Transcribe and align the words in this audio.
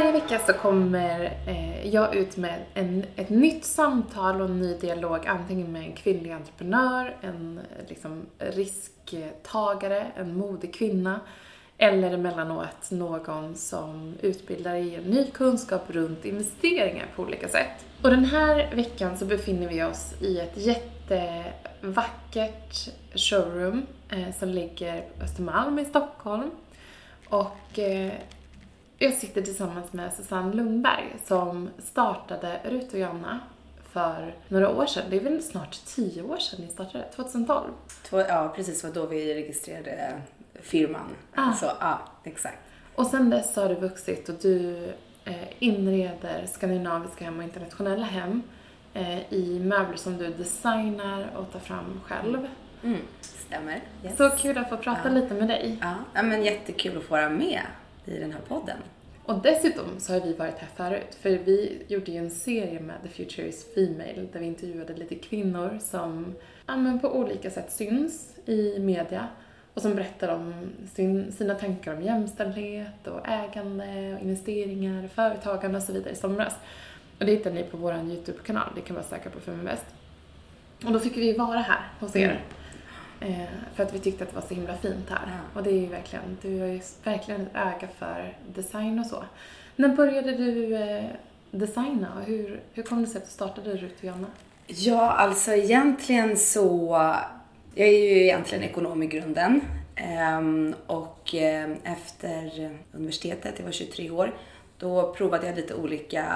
Varje 0.00 0.12
vecka 0.12 0.38
så 0.38 0.52
kommer 0.52 1.32
eh, 1.46 1.88
jag 1.88 2.14
ut 2.14 2.36
med 2.36 2.64
en, 2.74 3.04
ett 3.16 3.30
nytt 3.30 3.64
samtal 3.64 4.40
och 4.40 4.48
en 4.48 4.58
ny 4.58 4.74
dialog 4.74 5.26
antingen 5.26 5.72
med 5.72 5.82
en 5.82 5.92
kvinnlig 5.92 6.30
entreprenör, 6.30 7.16
en 7.20 7.60
liksom, 7.88 8.26
risktagare, 8.38 10.06
en 10.16 10.36
modig 10.36 10.74
kvinna 10.74 11.20
eller 11.78 12.12
emellanåt 12.12 12.90
någon 12.90 13.54
som 13.54 14.14
utbildar 14.22 14.74
i 14.74 14.94
en 14.94 15.02
ny 15.02 15.30
kunskap 15.30 15.82
runt 15.88 16.24
investeringar 16.24 17.06
på 17.16 17.22
olika 17.22 17.48
sätt. 17.48 17.86
Och 18.02 18.10
den 18.10 18.24
här 18.24 18.74
veckan 18.74 19.18
så 19.18 19.24
befinner 19.24 19.68
vi 19.68 19.82
oss 19.82 20.14
i 20.20 20.40
ett 20.40 20.56
jättevackert 20.56 22.88
showroom 23.14 23.86
eh, 24.10 24.34
som 24.38 24.48
ligger 24.48 25.00
på 25.00 25.24
Östermalm 25.24 25.78
i 25.78 25.84
Stockholm. 25.84 26.50
Och 27.28 27.78
eh, 27.78 28.12
jag 29.02 29.14
sitter 29.14 29.42
tillsammans 29.42 29.92
med 29.92 30.12
Susanne 30.12 30.54
Lundberg 30.54 31.16
som 31.24 31.70
startade 31.78 32.60
Rut 32.64 32.92
och 32.92 32.98
Jonna 32.98 33.40
för 33.92 34.34
några 34.48 34.68
år 34.68 34.86
sedan. 34.86 35.04
Det 35.10 35.16
är 35.16 35.20
väl 35.20 35.42
snart 35.42 35.84
tio 35.86 36.22
år 36.22 36.36
sedan 36.38 36.60
ni 36.64 36.68
startade, 36.72 37.04
2012? 37.16 37.68
Två, 38.02 38.20
ja, 38.20 38.52
precis. 38.56 38.84
var 38.84 38.90
då 38.90 39.06
vi 39.06 39.34
registrerade 39.34 40.20
firman. 40.62 41.16
Ah. 41.34 41.52
Så, 41.52 41.66
ja, 41.80 41.98
exakt. 42.24 42.58
Och 42.94 43.06
sen 43.06 43.30
dess 43.30 43.56
har 43.56 43.68
du 43.68 43.74
vuxit 43.74 44.28
och 44.28 44.34
du 44.42 44.84
eh, 45.24 45.34
inreder 45.58 46.46
skandinaviska 46.46 47.24
hem 47.24 47.38
och 47.38 47.44
internationella 47.44 48.04
hem 48.04 48.42
eh, 48.94 49.32
i 49.32 49.60
möbler 49.64 49.96
som 49.96 50.16
du 50.18 50.28
designar 50.28 51.30
och 51.36 51.52
tar 51.52 51.60
fram 51.60 52.00
själv. 52.04 52.48
Mm, 52.84 53.00
stämmer. 53.20 53.80
Yes. 54.04 54.16
Så 54.16 54.30
kul 54.30 54.58
att 54.58 54.68
få 54.68 54.76
prata 54.76 55.00
Ja. 55.04 55.10
lite 55.10 55.34
med 55.34 55.48
dig. 55.48 55.78
Ja, 55.80 55.94
ja, 56.14 56.22
men 56.22 56.44
jättekul 56.44 56.96
att 56.98 57.04
få 57.04 57.10
vara 57.14 57.28
med 57.28 57.60
i 58.04 58.18
den 58.18 58.32
här 58.32 58.40
podden. 58.48 58.76
Och 59.24 59.42
dessutom 59.42 59.84
så 59.98 60.12
har 60.12 60.20
vi 60.20 60.32
varit 60.32 60.58
här 60.58 60.68
förut, 60.76 61.14
för 61.20 61.30
vi 61.30 61.82
gjorde 61.88 62.12
ju 62.12 62.18
en 62.18 62.30
serie 62.30 62.80
med 62.80 62.96
The 63.02 63.08
Future 63.08 63.48
is 63.48 63.74
Female 63.74 64.26
där 64.32 64.40
vi 64.40 64.46
intervjuade 64.46 64.94
lite 64.94 65.14
kvinnor 65.14 65.78
som 65.80 66.34
ja, 66.66 66.98
på 67.02 67.08
olika 67.18 67.50
sätt 67.50 67.72
syns 67.72 68.34
i 68.46 68.78
media 68.78 69.28
och 69.74 69.82
som 69.82 69.94
berättar 69.94 70.28
om 70.28 70.70
sin, 70.94 71.32
sina 71.32 71.54
tankar 71.54 71.96
om 71.96 72.02
jämställdhet 72.02 73.06
och 73.06 73.28
ägande 73.28 74.14
och 74.14 74.22
investeringar, 74.22 75.08
företagande 75.08 75.78
och 75.78 75.84
så 75.84 75.92
vidare 75.92 76.12
i 76.12 76.16
somras. 76.16 76.54
Och 77.18 77.26
det 77.26 77.32
hittar 77.32 77.50
ni 77.50 77.62
på 77.62 77.76
vår 77.76 77.94
YouTube-kanal, 77.94 78.68
det 78.74 78.80
kan 78.80 78.94
man 78.94 79.04
söka 79.04 79.30
på 79.30 79.40
Feminvest. 79.40 79.86
Och 80.84 80.92
då 80.92 81.00
fick 81.00 81.16
vi 81.16 81.32
vara 81.32 81.58
här 81.58 81.92
hos 82.00 82.16
er. 82.16 82.44
Eh, 83.20 83.44
för 83.74 83.82
att 83.82 83.94
vi 83.94 83.98
tyckte 83.98 84.24
att 84.24 84.30
det 84.30 84.36
var 84.36 84.48
så 84.48 84.54
himla 84.54 84.76
fint 84.76 85.10
här. 85.10 85.20
Ja. 85.26 85.58
Och 85.58 85.62
det 85.62 85.70
är 85.70 85.80
ju 85.80 85.86
verkligen, 85.86 86.38
du 86.42 86.60
har 86.60 86.66
ju 86.66 86.80
verkligen 87.04 87.40
ett 87.40 87.54
öga 87.54 87.88
för 87.98 88.36
design 88.54 88.98
och 88.98 89.06
så. 89.06 89.24
När 89.76 89.88
började 89.88 90.32
du 90.32 90.76
eh, 90.76 91.04
designa 91.50 92.08
och 92.18 92.24
hur, 92.26 92.60
hur 92.72 92.82
kom 92.82 93.00
det 93.02 93.06
sig 93.06 93.18
att 93.18 93.24
du 93.24 93.30
startade 93.30 93.76
Rut 93.76 93.98
och 93.98 94.04
Jonna? 94.04 94.26
Ja, 94.66 95.10
alltså 95.10 95.52
egentligen 95.52 96.36
så... 96.36 96.96
Jag 97.74 97.88
är 97.88 97.92
ju 97.92 98.22
egentligen 98.22 98.64
ekonom 98.64 99.02
i 99.02 99.06
grunden. 99.06 99.60
Ehm, 99.96 100.74
och 100.86 101.34
eh, 101.34 101.70
efter 101.84 102.70
universitetet, 102.92 103.54
jag 103.56 103.64
var 103.64 103.72
23 103.72 104.10
år, 104.10 104.34
då 104.80 105.12
provade 105.12 105.46
jag 105.46 105.56
lite 105.56 105.74
olika 105.74 106.26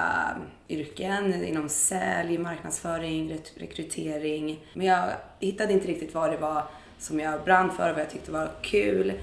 yrken 0.69 1.43
inom 1.43 1.69
sälj, 1.69 2.37
marknadsföring, 2.37 3.37
rekrytering. 3.55 4.65
Men 4.73 4.87
jag 4.87 5.09
hittade 5.39 5.73
inte 5.73 5.87
riktigt 5.87 6.13
vad 6.13 6.31
det 6.31 6.37
var 6.37 6.63
som 6.99 7.19
jag 7.19 7.43
brann 7.43 7.71
för 7.71 7.89
och 7.89 7.95
vad 7.95 8.01
jag 8.01 8.11
tyckte 8.11 8.31
var 8.31 8.51
kul. 8.61 9.13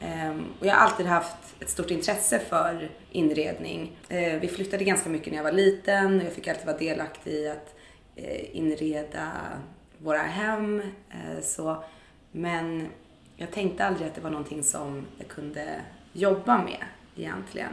Ehm, 0.00 0.44
och 0.60 0.66
jag 0.66 0.74
har 0.74 0.80
alltid 0.80 1.06
haft 1.06 1.36
ett 1.60 1.70
stort 1.70 1.90
intresse 1.90 2.38
för 2.38 2.90
inredning. 3.10 3.96
Eh, 4.08 4.40
vi 4.40 4.48
flyttade 4.48 4.84
ganska 4.84 5.10
mycket 5.10 5.32
när 5.32 5.36
jag 5.36 5.44
var 5.44 5.52
liten 5.52 6.20
och 6.20 6.26
jag 6.26 6.32
fick 6.32 6.48
alltid 6.48 6.66
vara 6.66 6.78
delaktig 6.78 7.32
i 7.32 7.48
att 7.48 7.74
eh, 8.16 8.56
inreda 8.56 9.32
våra 9.98 10.22
hem. 10.22 10.82
Eh, 11.10 11.42
så. 11.42 11.84
Men 12.32 12.88
jag 13.36 13.50
tänkte 13.50 13.84
aldrig 13.84 14.08
att 14.08 14.14
det 14.14 14.20
var 14.20 14.30
någonting 14.30 14.62
som 14.62 15.06
jag 15.18 15.28
kunde 15.28 15.80
jobba 16.12 16.58
med 16.58 16.84
egentligen. 17.16 17.72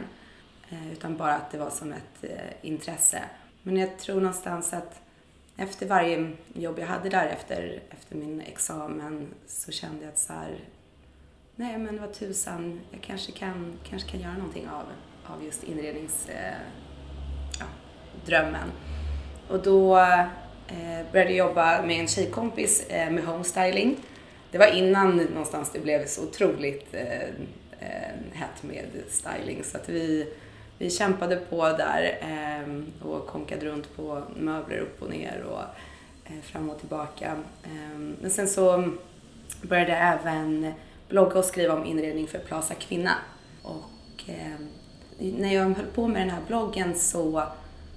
Eh, 0.70 0.92
utan 0.92 1.16
bara 1.16 1.34
att 1.34 1.50
det 1.50 1.58
var 1.58 1.70
som 1.70 1.92
ett 1.92 2.24
eh, 2.24 2.52
intresse. 2.62 3.22
Men 3.62 3.76
jag 3.76 3.98
tror 3.98 4.20
någonstans 4.20 4.72
att 4.72 5.00
efter 5.56 5.86
varje 5.86 6.32
jobb 6.52 6.78
jag 6.78 6.86
hade 6.86 7.08
där 7.08 7.26
efter, 7.26 7.82
efter 7.90 8.16
min 8.16 8.40
examen 8.40 9.34
så 9.46 9.72
kände 9.72 10.04
jag 10.04 10.12
att 10.12 10.18
så 10.18 10.32
här, 10.32 10.58
nej 11.56 11.78
men 11.78 12.00
vad 12.00 12.12
tusan, 12.14 12.80
jag 12.90 13.00
kanske 13.00 13.32
kan, 13.32 13.78
kanske 13.84 14.10
kan 14.10 14.20
göra 14.20 14.32
någonting 14.32 14.68
av, 14.68 14.84
av 15.26 15.44
just 15.44 15.64
inredningsdrömmen. 15.64 16.52
Eh, 16.52 17.58
ja, 17.58 17.66
drömmen. 18.26 18.72
Och 19.48 19.62
då 19.62 19.98
eh, 19.98 21.12
började 21.12 21.32
jag 21.32 21.48
jobba 21.48 21.82
med 21.82 22.00
en 22.00 22.08
tjejkompis 22.08 22.86
eh, 22.86 23.10
med 23.10 23.24
homestyling. 23.24 23.96
Det 24.50 24.58
var 24.58 24.66
innan 24.66 25.16
någonstans 25.16 25.72
det 25.72 25.80
blev 25.80 26.06
så 26.06 26.22
otroligt 26.22 26.94
eh, 26.94 27.28
hett 28.32 28.62
med 28.62 28.86
styling 29.08 29.64
så 29.64 29.76
att 29.76 29.88
vi, 29.88 30.32
vi 30.80 30.90
kämpade 30.90 31.36
på 31.36 31.64
där 31.64 32.18
eh, 32.20 33.06
och 33.08 33.26
konkade 33.26 33.66
runt 33.66 33.96
på 33.96 34.22
möbler 34.36 34.78
upp 34.78 35.02
och 35.02 35.10
ner 35.10 35.44
och 35.50 35.62
eh, 36.24 36.40
fram 36.42 36.70
och 36.70 36.78
tillbaka. 36.78 37.36
Eh, 37.62 37.98
men 38.20 38.30
sen 38.30 38.48
så 38.48 38.92
började 39.62 39.92
jag 39.92 40.00
även 40.00 40.72
blogga 41.08 41.38
och 41.38 41.44
skriva 41.44 41.74
om 41.74 41.84
inredning 41.84 42.28
för 42.28 42.38
Plaza 42.38 42.74
Kvinna. 42.74 43.14
Och 43.62 44.30
eh, 44.30 44.60
när 45.18 45.54
jag 45.54 45.64
höll 45.64 45.86
på 45.94 46.08
med 46.08 46.22
den 46.22 46.30
här 46.30 46.42
bloggen 46.46 46.94
så, 46.94 47.42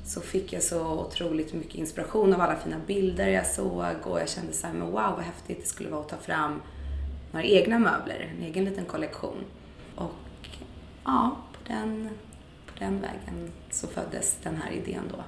så 0.05 0.21
fick 0.21 0.53
jag 0.53 0.63
så 0.63 0.99
otroligt 0.99 1.53
mycket 1.53 1.75
inspiration 1.75 2.33
av 2.33 2.41
alla 2.41 2.55
fina 2.55 2.77
bilder 2.87 3.27
jag 3.27 3.47
såg 3.47 3.95
och 4.03 4.19
jag 4.19 4.29
kände 4.29 4.53
så 4.53 4.67
här, 4.67 4.73
men 4.73 4.87
wow 4.87 5.13
vad 5.15 5.23
häftigt 5.23 5.61
det 5.61 5.67
skulle 5.67 5.89
vara 5.89 6.01
att 6.01 6.09
ta 6.09 6.17
fram 6.17 6.61
några 7.31 7.45
egna 7.45 7.79
möbler, 7.79 8.33
en 8.37 8.43
egen 8.43 8.65
liten 8.65 8.85
kollektion. 8.85 9.43
Och 9.95 10.49
ja, 11.03 11.37
på 11.53 11.73
den, 11.73 12.09
på 12.73 12.83
den 12.83 13.01
vägen 13.01 13.51
så 13.71 13.87
föddes 13.87 14.37
den 14.43 14.55
här 14.55 14.71
idén 14.71 15.11
då. 15.11 15.23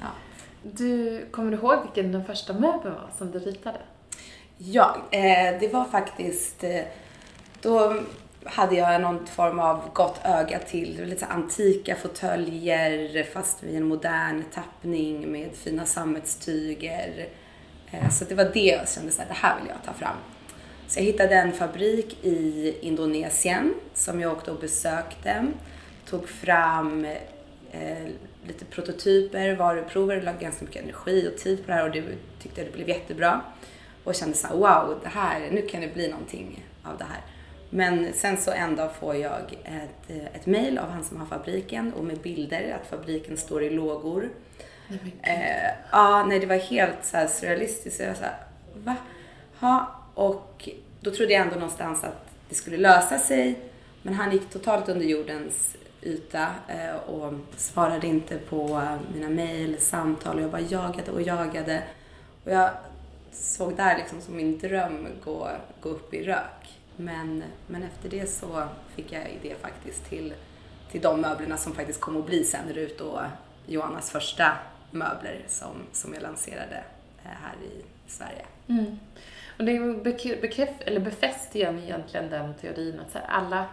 Ja. 0.00 0.06
Du, 0.62 1.24
kommer 1.30 1.50
du 1.50 1.56
ihåg 1.56 1.82
vilken 1.82 2.12
den 2.12 2.24
första 2.24 2.52
möbeln 2.52 2.94
var 2.94 3.10
som 3.18 3.30
du 3.30 3.38
ritade? 3.38 3.78
Ja, 4.58 4.96
eh, 5.10 5.60
det 5.60 5.72
var 5.72 5.84
faktiskt... 5.84 6.64
Eh, 6.64 6.82
då 7.62 7.96
hade 8.44 8.76
jag 8.76 9.00
någon 9.00 9.26
form 9.26 9.58
av 9.58 9.90
gott 9.92 10.20
öga 10.24 10.58
till 10.58 11.04
lite 11.04 11.26
antika 11.26 11.96
fåtöljer 11.96 13.24
fast 13.24 13.62
vid 13.62 13.76
en 13.76 13.84
modern 13.84 14.44
tappning 14.54 15.32
med 15.32 15.50
fina 15.54 15.86
sammetstyger. 15.86 17.28
Eh, 17.90 18.10
så 18.10 18.24
det 18.24 18.34
var 18.34 18.50
det 18.54 18.60
jag 18.60 18.88
kände 18.88 19.12
här, 19.18 19.26
det 19.28 19.34
här 19.34 19.60
vill 19.60 19.68
jag 19.68 19.84
ta 19.84 19.92
fram. 19.92 20.16
Så 20.88 20.98
jag 20.98 21.04
hittade 21.04 21.34
en 21.34 21.52
fabrik 21.52 22.24
i 22.24 22.74
Indonesien 22.80 23.74
som 23.94 24.20
jag 24.20 24.32
åkte 24.32 24.50
och 24.50 24.60
besökte. 24.60 25.46
Tog 26.10 26.28
fram 26.28 27.04
eh, 27.70 28.08
lite 28.46 28.64
prototyper, 28.64 29.56
varuprover, 29.56 30.22
la 30.22 30.32
ganska 30.32 30.64
mycket 30.64 30.82
energi 30.82 31.30
och 31.34 31.38
tid 31.38 31.58
på 31.58 31.66
det 31.66 31.72
här 31.72 31.84
och 31.84 31.90
det 31.90 32.02
tyckte 32.42 32.60
jag 32.60 32.68
det 32.68 32.72
blev 32.72 32.88
jättebra. 32.88 33.40
Och 34.04 34.14
kände 34.14 34.36
så 34.36 34.46
här, 34.46 34.54
wow, 34.54 35.00
det 35.02 35.08
här, 35.08 35.50
nu 35.50 35.62
kan 35.62 35.80
det 35.80 35.94
bli 35.94 36.08
någonting 36.08 36.66
av 36.84 36.98
det 36.98 37.04
här. 37.04 37.20
Men 37.70 38.12
sen 38.12 38.36
så 38.36 38.50
en 38.50 38.76
dag 38.76 38.94
får 38.94 39.16
jag 39.16 39.42
ett, 39.64 40.10
eh, 40.10 40.26
ett 40.26 40.46
mail 40.46 40.78
av 40.78 40.90
han 40.90 41.04
som 41.04 41.16
har 41.16 41.26
fabriken 41.26 41.92
och 41.92 42.04
med 42.04 42.18
bilder 42.18 42.78
att 42.80 42.90
fabriken 42.90 43.36
står 43.36 43.62
i 43.62 43.70
lågor. 43.70 44.28
Nej, 44.88 44.98
men. 45.02 45.34
Eh, 45.34 45.70
ja, 45.92 46.24
nej 46.28 46.40
det 46.40 46.46
var 46.46 46.56
helt 46.56 47.04
så 47.04 47.16
här 47.16 47.26
surrealistiskt. 47.26 47.96
Så 47.96 48.02
jag 48.02 48.08
var 48.08 48.16
så 48.16 48.22
här, 48.22 48.36
va? 48.74 48.96
Ja, 49.60 49.94
och 50.14 50.68
då 51.00 51.10
trodde 51.10 51.32
jag 51.32 51.42
ändå 51.42 51.54
någonstans 51.54 52.04
att 52.04 52.30
det 52.48 52.54
skulle 52.54 52.76
lösa 52.76 53.18
sig. 53.18 53.58
Men 54.02 54.14
han 54.14 54.32
gick 54.32 54.50
totalt 54.50 54.88
under 54.88 55.06
jordens 55.06 55.76
yta 56.02 56.54
eh, 56.68 56.96
och 56.96 57.32
svarade 57.56 58.06
inte 58.06 58.38
på 58.38 58.64
eh, 58.64 59.14
mina 59.14 59.28
mejl, 59.28 59.80
samtal 59.80 60.36
och 60.36 60.42
jag 60.42 60.50
bara 60.50 60.60
jagade 60.60 61.10
och 61.10 61.22
jagade. 61.22 61.82
Och 62.44 62.52
jag 62.52 62.70
såg 63.32 63.76
där 63.76 63.96
liksom 63.96 64.20
som 64.20 64.36
min 64.36 64.58
dröm 64.58 65.06
gå, 65.24 65.48
gå 65.80 65.88
upp 65.88 66.14
i 66.14 66.22
rök. 66.22 66.80
Men, 66.96 67.42
men 67.66 67.82
efter 67.82 68.08
det 68.08 68.26
så 68.26 68.64
fick 68.96 69.12
jag 69.12 69.22
idé 69.22 69.54
faktiskt 69.60 70.08
till, 70.08 70.34
till 70.90 71.00
de 71.00 71.20
möblerna 71.20 71.56
som 71.56 71.74
faktiskt 71.74 72.00
kom 72.00 72.16
att 72.16 72.26
bli 72.26 72.44
sen 72.44 72.72
Rut 72.74 73.00
och 73.00 73.20
eh, 73.20 73.28
Joannas 73.66 74.10
första 74.10 74.52
möbler 74.90 75.44
som, 75.48 75.76
som 75.92 76.14
jag 76.14 76.22
lanserade 76.22 76.84
här 77.22 77.54
i 77.64 77.82
Sverige. 78.06 78.46
Mm. 78.68 78.98
Och 79.58 79.64
det 79.64 80.04
bekräft, 80.42 80.80
eller 80.80 81.00
befäster 81.00 81.58
ju 81.58 81.82
egentligen 81.82 82.30
den 82.30 82.54
teorin 82.54 83.00
att 83.00 83.12
så 83.12 83.18
här, 83.18 83.26
alla 83.26 83.66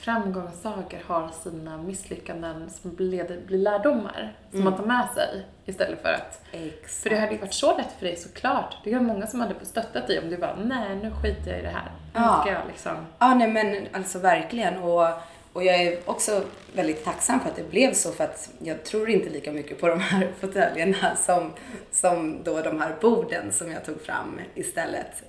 framgångssagor 0.00 1.02
har 1.06 1.28
sina 1.42 1.76
misslyckanden 1.76 2.70
som 2.70 2.94
blir, 2.94 3.40
blir 3.46 3.58
lärdomar 3.58 4.36
som 4.50 4.64
man 4.64 4.76
tar 4.76 4.84
med 4.84 5.08
sig 5.14 5.46
istället 5.64 6.02
för 6.02 6.08
att... 6.12 6.40
Exakt. 6.52 7.02
För 7.02 7.10
det 7.10 7.16
hade 7.16 7.32
ju 7.32 7.38
varit 7.38 7.54
så 7.54 7.76
lätt 7.76 7.92
för 7.98 8.06
dig 8.06 8.16
såklart. 8.16 8.74
Det 8.84 8.92
är 8.92 9.00
många 9.00 9.26
som 9.26 9.40
hade 9.40 9.54
stöttat 9.62 10.06
dig 10.06 10.18
om 10.18 10.30
du 10.30 10.36
bara, 10.36 10.56
nej 10.56 10.96
nu 10.96 11.10
skiter 11.22 11.50
jag 11.50 11.58
i 11.60 11.62
det 11.62 11.68
här. 11.68 11.90
Nu 12.14 12.20
Ja. 12.20 12.38
ska 12.42 12.52
jag 12.52 12.62
liksom... 12.68 12.96
Ja, 13.18 13.34
nej 13.34 13.48
men 13.48 13.86
alltså 13.92 14.18
verkligen. 14.18 14.76
Och, 14.78 15.08
och 15.52 15.64
jag 15.64 15.82
är 15.82 15.98
också 16.10 16.42
väldigt 16.74 17.04
tacksam 17.04 17.40
för 17.40 17.48
att 17.48 17.56
det 17.56 17.70
blev 17.70 17.92
så 17.92 18.12
för 18.12 18.24
att 18.24 18.50
jag 18.58 18.84
tror 18.84 19.10
inte 19.10 19.30
lika 19.30 19.52
mycket 19.52 19.80
på 19.80 19.88
de 19.88 20.00
här 20.00 20.28
fåtöljerna 20.40 21.16
som, 21.16 21.52
som 21.92 22.42
då 22.44 22.60
de 22.60 22.80
här 22.80 22.96
borden 23.00 23.52
som 23.52 23.72
jag 23.72 23.84
tog 23.84 24.00
fram 24.02 24.40
istället. 24.54 25.22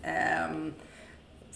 Um, 0.52 0.74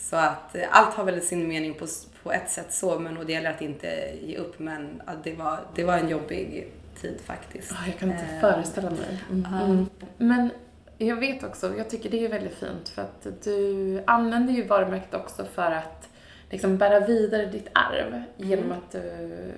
så 0.02 0.16
att 0.16 0.56
allt 0.72 0.94
har 0.94 1.04
väl 1.04 1.22
sin 1.22 1.48
mening 1.48 1.74
på, 1.74 1.88
på 2.24 2.32
ett 2.32 2.50
sätt 2.50 2.74
så, 2.74 3.00
men 3.00 3.18
och 3.18 3.26
det 3.26 3.34
gäller 3.34 3.50
att 3.50 3.62
inte 3.62 4.14
ge 4.22 4.38
upp. 4.38 4.60
Men 4.60 5.02
att 5.06 5.24
det, 5.24 5.34
var, 5.34 5.60
det 5.76 5.84
var 5.84 5.98
en 5.98 6.10
jobbig 6.10 6.72
tid 7.02 7.22
faktiskt. 7.26 7.72
Oh, 7.72 7.84
jag 7.88 7.98
kan 7.98 8.12
inte 8.12 8.24
uh, 8.34 8.42
föreställa 8.42 8.90
mig. 8.90 9.20
Mm. 9.32 9.54
Mm. 9.54 9.90
Men 10.18 10.50
jag 10.98 11.16
vet 11.16 11.44
också, 11.44 11.78
jag 11.78 11.90
tycker 11.90 12.10
det 12.10 12.26
är 12.26 12.30
väldigt 12.30 12.56
fint 12.56 12.90
för 12.90 13.02
att 13.02 13.28
du 13.44 14.04
använder 14.08 14.54
ju 14.54 14.64
varumärket 14.64 15.14
också 15.14 15.46
för 15.46 15.72
att 15.72 16.10
liksom 16.50 16.78
bära 16.78 17.00
vidare 17.00 17.46
ditt 17.46 17.68
arv 17.74 18.24
genom 18.38 18.66
mm. 18.66 18.78
att 18.78 18.92
du 18.92 19.54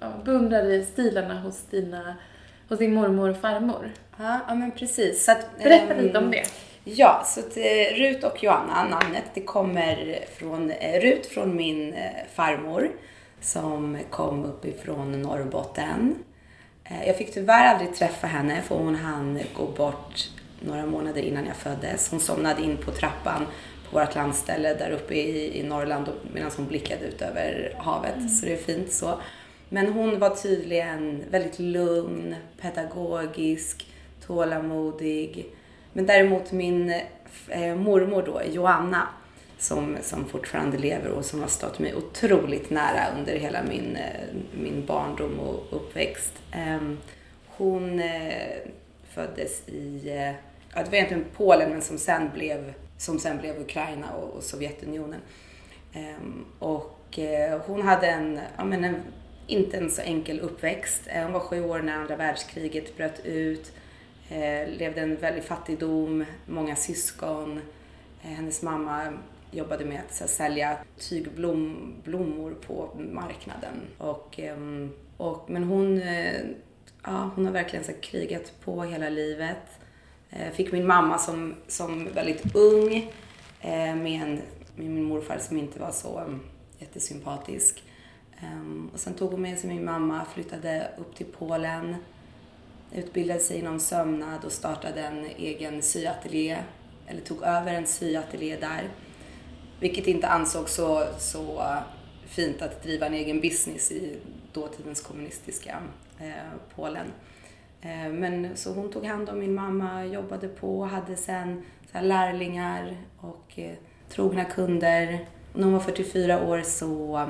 äh, 0.00 0.24
beundrar 0.24 0.82
stilarna 0.82 1.40
hos, 1.40 1.62
dina, 1.62 2.14
hos 2.68 2.78
din 2.78 2.94
mormor 2.94 3.30
och 3.30 3.36
farmor. 3.36 3.92
Ja, 4.18 4.40
ja 4.48 4.54
men 4.54 4.70
precis. 4.70 5.24
Så 5.24 5.32
att, 5.32 5.58
Berätta 5.62 5.94
lite 5.94 6.18
om 6.18 6.30
det. 6.30 6.44
Ja, 6.96 7.24
så 7.26 7.40
eh, 7.40 7.94
Rut 7.94 8.24
och 8.24 8.44
Joanna, 8.44 8.88
namnet, 8.88 9.24
det 9.34 9.40
kommer 9.40 10.18
från 10.38 10.70
eh, 10.70 11.00
Rut 11.00 11.26
från 11.26 11.56
min 11.56 11.92
eh, 11.94 12.10
farmor 12.34 12.90
som 13.40 13.98
kom 14.10 14.44
uppifrån 14.44 15.22
Norrbotten. 15.22 16.14
Jag 17.06 17.16
fick 17.16 17.34
tyvärr 17.34 17.74
aldrig 17.74 17.94
träffa 17.94 18.26
henne 18.26 18.62
för 18.62 18.74
hon 18.76 18.94
hann 18.94 19.40
gå 19.56 19.66
bort 19.66 20.30
några 20.60 20.86
månader 20.86 21.22
innan 21.22 21.46
jag 21.46 21.56
föddes. 21.56 22.10
Hon 22.10 22.20
somnade 22.20 22.62
in 22.62 22.76
på 22.76 22.90
trappan 22.90 23.46
på 23.90 23.98
vårt 23.98 24.14
landställe 24.14 24.74
där 24.74 24.90
uppe 24.90 25.14
i, 25.14 25.60
i 25.60 25.62
Norrland 25.62 26.08
medan 26.32 26.50
hon 26.56 26.66
blickade 26.66 27.04
ut 27.04 27.22
över 27.22 27.74
havet. 27.78 28.16
Mm. 28.16 28.28
Så 28.28 28.46
det 28.46 28.52
är 28.52 28.56
fint 28.56 28.92
så. 28.92 29.20
Men 29.68 29.92
hon 29.92 30.18
var 30.18 30.30
tydligen 30.30 31.24
väldigt 31.30 31.58
lugn, 31.58 32.34
pedagogisk, 32.60 33.86
tålamodig. 34.26 35.46
Men 35.98 36.06
däremot 36.06 36.52
min 36.52 36.90
eh, 37.48 37.74
mormor 37.76 38.22
då, 38.26 38.42
Joanna, 38.52 39.08
som, 39.58 39.96
som 40.02 40.24
fortfarande 40.24 40.78
lever 40.78 41.10
och 41.10 41.24
som 41.24 41.40
har 41.40 41.48
stått 41.48 41.78
mig 41.78 41.94
otroligt 41.94 42.70
nära 42.70 43.18
under 43.18 43.36
hela 43.36 43.62
min, 43.62 43.96
eh, 43.96 44.34
min 44.60 44.86
barndom 44.86 45.38
och 45.40 45.64
uppväxt. 45.70 46.32
Eh, 46.52 46.92
hon 47.46 48.00
eh, 48.00 48.58
föddes 49.10 49.68
i, 49.68 50.08
eh, 50.08 50.32
ja 50.74 50.82
det 50.82 50.90
var 50.90 50.94
egentligen 50.94 51.24
Polen 51.36 51.70
men 51.70 51.82
som 51.82 51.98
sen 51.98 52.30
blev, 52.34 52.74
som 52.98 53.18
sen 53.18 53.38
blev 53.38 53.60
Ukraina 53.60 54.10
och, 54.10 54.36
och 54.36 54.42
Sovjetunionen. 54.42 55.20
Ehm, 55.92 56.44
och 56.58 57.18
eh, 57.18 57.60
hon 57.66 57.82
hade 57.82 58.06
en, 58.06 58.40
ja 58.56 58.64
men 58.64 58.84
en, 58.84 58.96
inte 59.46 59.76
en 59.76 59.90
så 59.90 60.02
enkel 60.02 60.40
uppväxt. 60.40 61.02
Eh, 61.06 61.22
hon 61.22 61.32
var 61.32 61.40
sju 61.40 61.64
år 61.64 61.78
när 61.78 61.96
andra 61.96 62.16
världskriget 62.16 62.96
bröt 62.96 63.20
ut. 63.24 63.72
Eh, 64.28 64.68
levde 64.68 65.00
en 65.00 65.16
väldig 65.16 65.44
fattigdom, 65.44 66.24
många 66.46 66.76
syskon. 66.76 67.60
Eh, 68.22 68.30
hennes 68.30 68.62
mamma 68.62 69.12
jobbade 69.50 69.84
med 69.84 70.00
att 70.00 70.20
här, 70.20 70.26
sälja 70.26 70.78
tygblommor 70.98 72.56
på 72.66 72.90
marknaden. 73.12 73.74
Och, 73.98 74.38
ehm, 74.38 74.92
och, 75.16 75.50
men 75.50 75.64
hon, 75.64 76.02
eh, 76.02 76.40
ja, 77.04 77.30
hon 77.34 77.46
har 77.46 77.52
verkligen 77.52 77.84
så 77.84 77.92
här, 77.92 78.00
krigat 78.00 78.52
på 78.64 78.82
hela 78.82 79.08
livet. 79.08 79.80
Fick 80.52 80.72
min 80.72 80.86
mamma 80.86 81.18
som, 81.18 81.54
som 81.68 82.08
väldigt 82.14 82.56
ung 82.56 83.12
med, 83.62 84.22
en, 84.22 84.40
med 84.76 84.90
min 84.90 85.04
morfar 85.04 85.38
som 85.38 85.56
inte 85.56 85.80
var 85.80 85.90
så 85.90 86.20
um, 86.20 86.40
jättesympatisk. 86.78 87.82
Um, 88.42 88.90
och 88.92 89.00
sen 89.00 89.14
tog 89.14 89.30
hon 89.30 89.42
med 89.42 89.58
sig 89.58 89.70
min 89.70 89.84
mamma, 89.84 90.24
flyttade 90.34 90.90
upp 90.98 91.16
till 91.16 91.26
Polen, 91.26 91.96
utbildade 92.94 93.40
sig 93.40 93.58
inom 93.58 93.80
sömnad 93.80 94.44
och 94.44 94.52
startade 94.52 95.00
en 95.00 95.24
egen 95.24 95.82
syateljé, 95.82 96.58
eller 97.06 97.20
tog 97.20 97.42
över 97.42 97.74
en 97.74 97.86
syateljé 97.86 98.56
där. 98.56 98.90
Vilket 99.80 100.06
inte 100.06 100.28
ansågs 100.28 100.74
så, 100.74 101.04
så 101.18 101.64
fint 102.26 102.62
att 102.62 102.82
driva 102.82 103.06
en 103.06 103.14
egen 103.14 103.40
business 103.40 103.92
i 103.92 104.16
dåtidens 104.52 105.00
kommunistiska 105.00 105.82
eh, 106.20 106.58
Polen. 106.74 107.06
Eh, 107.80 108.12
men 108.12 108.56
så 108.56 108.72
hon 108.72 108.90
tog 108.90 109.04
hand 109.04 109.28
om 109.28 109.38
min 109.38 109.54
mamma, 109.54 110.04
jobbade 110.04 110.48
på, 110.48 110.84
hade 110.84 111.16
sen 111.16 111.62
så 111.92 112.00
lärlingar 112.00 112.96
och 113.18 113.52
eh, 113.58 113.74
trogna 114.08 114.44
kunder. 114.44 115.26
När 115.54 115.64
hon 115.64 115.72
var 115.72 115.80
44 115.80 116.44
år 116.44 116.62
så 116.62 117.26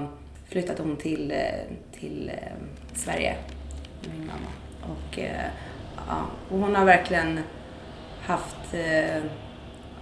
flyttade 0.49 0.83
hon 0.83 0.97
till, 0.97 1.31
eh, 1.31 1.77
till 1.93 2.29
eh, 2.35 2.53
Sverige, 2.95 3.37
min 4.11 4.27
mamma. 4.27 4.68
Och, 4.91 5.19
eh, 5.19 5.51
ja, 6.09 6.27
och 6.51 6.59
hon 6.59 6.75
har 6.75 6.85
verkligen 6.85 7.41
haft 8.23 8.75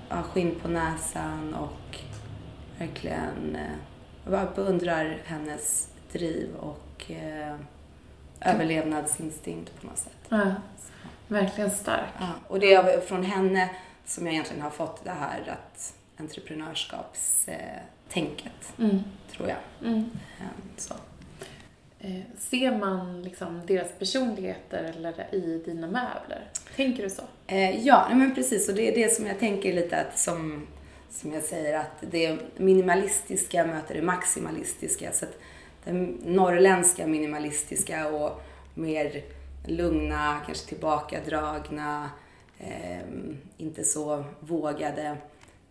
ja, 0.09 0.23
skinn 0.23 0.55
på 0.63 0.69
näsan 0.69 1.55
och 1.55 1.99
verkligen 2.79 3.57
eh, 3.57 3.73
jag 4.25 4.33
bara 4.33 4.51
beundrar 4.55 5.19
hennes 5.25 5.89
driv 6.13 6.55
och 6.55 7.11
eh, 7.11 7.57
överlevnadsinstinkt 8.41 9.81
på 9.81 9.87
något 9.87 9.99
sätt. 9.99 10.19
Ja, 10.29 10.55
verkligen 11.29 11.71
stark. 11.71 12.09
Ja, 12.19 12.29
och 12.49 12.61
det 12.61 12.75
är 12.75 13.01
från 13.01 13.23
henne 13.23 13.71
som 14.05 14.27
jag 14.27 14.33
egentligen 14.33 14.63
har 14.63 14.71
fått 14.71 15.05
det 15.05 15.11
här 15.11 15.43
att 15.49 15.95
entreprenörskapstänket, 16.17 18.73
mm. 18.79 19.03
tror 19.33 19.49
jag. 19.49 19.59
Mm. 19.89 20.11
Så. 20.77 20.95
Eh, 22.07 22.21
ser 22.39 22.79
man 22.79 23.23
liksom 23.23 23.63
deras 23.67 23.93
personligheter 23.99 24.95
eller 24.97 25.35
i 25.35 25.63
dina 25.65 25.87
möbler? 25.87 26.51
Tänker 26.77 27.03
du 27.03 27.11
så? 27.11 27.23
Eh, 27.47 27.87
ja, 27.87 28.09
men 28.11 28.35
precis. 28.35 28.69
Och 28.69 28.75
det 28.75 28.89
är 28.89 28.95
det 28.95 29.15
som 29.15 29.27
jag 29.27 29.39
tänker 29.39 29.73
lite 29.73 30.01
att 30.01 30.19
som 30.19 30.67
som 31.11 31.33
jag 31.33 31.43
säger, 31.43 31.79
att 31.79 32.11
det 32.11 32.39
minimalistiska 32.57 33.67
möter 33.67 33.95
det 33.95 34.03
maximalistiska. 34.03 35.13
Så 35.13 35.25
att 35.25 35.39
det 35.85 35.93
norrländska 36.25 37.07
minimalistiska 37.07 38.09
och 38.09 38.43
mer 38.75 39.23
lugna, 39.67 40.41
kanske 40.47 40.69
tillbakadragna, 40.69 42.11
eh, 42.59 43.01
inte 43.57 43.85
så 43.85 44.25
vågade, 44.41 45.17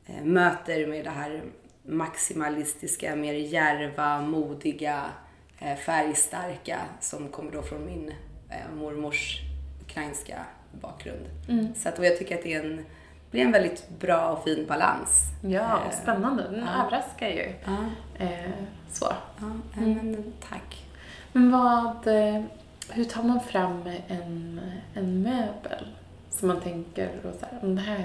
eh, 0.05 0.23
möter 0.23 0.87
med 0.87 1.05
det 1.05 1.09
här 1.09 1.41
maximalistiska, 1.83 3.15
mer 3.15 3.33
järva, 3.33 4.21
modiga, 4.21 5.03
färgstarka 5.85 6.79
som 6.99 7.27
kommer 7.27 7.51
då 7.51 7.61
från 7.61 7.85
min 7.85 8.13
eh, 8.49 8.75
mormors 8.75 9.41
ukrainska 9.81 10.45
bakgrund. 10.71 11.25
Mm. 11.49 11.75
Så 11.75 11.89
att, 11.89 11.99
och 11.99 12.05
jag 12.05 12.17
tycker 12.17 12.35
att 12.35 12.43
det 12.43 12.53
är 12.53 12.65
en 12.65 12.85
blir 13.35 13.45
en 13.45 13.51
väldigt 13.51 13.89
bra 13.99 14.29
och 14.29 14.43
fin 14.43 14.65
balans. 14.67 15.21
Ja, 15.41 15.77
och 15.77 15.85
eh, 15.85 16.01
spännande. 16.01 16.43
Den 16.43 16.59
ja. 16.59 16.85
överraskar 16.85 17.27
ju. 17.27 17.53
Ja. 17.65 17.77
Eh, 18.25 18.51
så. 18.91 19.05
Ja, 19.39 19.45
mm. 19.77 19.93
men, 19.93 20.33
tack. 20.49 20.85
Men 21.31 21.51
vad, 21.51 22.07
eh, 22.07 22.43
hur 22.89 23.03
tar 23.03 23.23
man 23.23 23.39
fram 23.39 23.89
en, 24.07 24.61
en 24.93 25.21
möbel 25.21 25.87
som 26.29 26.47
man 26.47 26.61
tänker 26.61 27.09
och 27.23 27.33
så 27.39 27.45
här, 27.45 27.75
det 27.75 27.81
här, 27.81 27.97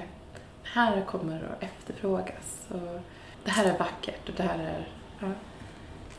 det 0.62 0.68
här 0.68 1.00
kommer 1.00 1.36
att 1.36 1.62
efterfrågas 1.62 2.66
och 2.68 3.00
det 3.44 3.50
här 3.50 3.64
är 3.64 3.78
vackert 3.78 4.28
och 4.28 4.34
det 4.36 4.42
här 4.42 4.58
är... 4.58 4.88
Ja, 5.20 5.26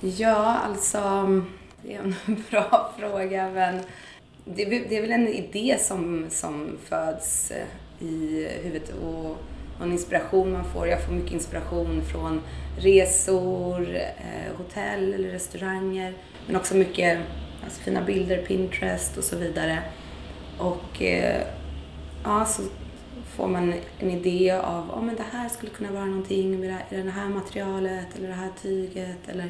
ja 0.02 0.60
alltså, 0.66 1.00
det 1.84 1.96
är 1.96 2.00
en 2.00 2.16
bra 2.52 2.92
fråga 3.00 3.50
men 3.50 3.80
det, 4.46 4.66
det 4.66 4.98
är 4.98 5.02
väl 5.02 5.12
en 5.12 5.28
idé 5.28 5.78
som, 5.80 6.26
som 6.30 6.78
föds 6.86 7.52
eh, 7.52 8.08
i 8.08 8.48
huvudet 8.64 8.94
och 9.04 9.38
någon 9.80 9.92
inspiration 9.92 10.52
man 10.52 10.66
får. 10.66 10.88
Jag 10.88 11.06
får 11.06 11.14
mycket 11.14 11.32
inspiration 11.32 12.02
från 12.06 12.42
resor, 12.78 13.96
eh, 13.96 14.58
hotell 14.58 15.14
eller 15.14 15.30
restauranger. 15.30 16.14
Men 16.48 16.56
också 16.56 16.76
mycket 16.76 17.20
alltså, 17.64 17.82
fina 17.82 18.02
bilder, 18.02 18.38
Pinterest 18.38 19.18
och 19.18 19.24
så 19.24 19.38
vidare. 19.38 19.80
Och 20.58 21.02
eh, 21.02 21.42
ja, 22.24 22.46
så 22.46 22.64
får 23.36 23.48
man 23.48 23.74
en 24.00 24.12
idé 24.12 24.52
av 24.52 24.92
om 24.92 25.10
oh, 25.10 25.16
det 25.16 25.38
här 25.38 25.50
skulle 25.50 25.72
kunna 25.72 25.92
vara 25.92 26.06
någonting 26.06 26.60
med 26.60 26.78
det 26.90 27.12
här 27.12 27.30
materialet 27.30 28.08
eller 28.18 28.28
det 28.28 28.34
här 28.34 28.52
tyget 28.62 29.30
eller 29.30 29.50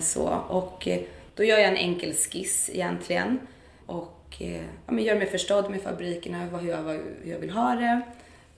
så. 0.00 0.28
Och 0.48 0.88
eh, 0.88 1.00
då 1.34 1.44
gör 1.44 1.58
jag 1.58 1.68
en 1.68 1.76
enkel 1.76 2.14
skiss 2.14 2.70
egentligen. 2.72 3.38
Och 3.86 4.36
eh, 4.38 4.64
ja, 4.86 4.92
men 4.92 5.04
gör 5.04 5.16
mig 5.16 5.26
förstådd 5.26 5.70
med 5.70 5.82
fabrikerna, 5.82 6.44
hur 6.44 6.68
jag, 6.68 6.82
hur 7.22 7.32
jag 7.32 7.38
vill 7.38 7.50
ha 7.50 7.74
det. 7.74 8.00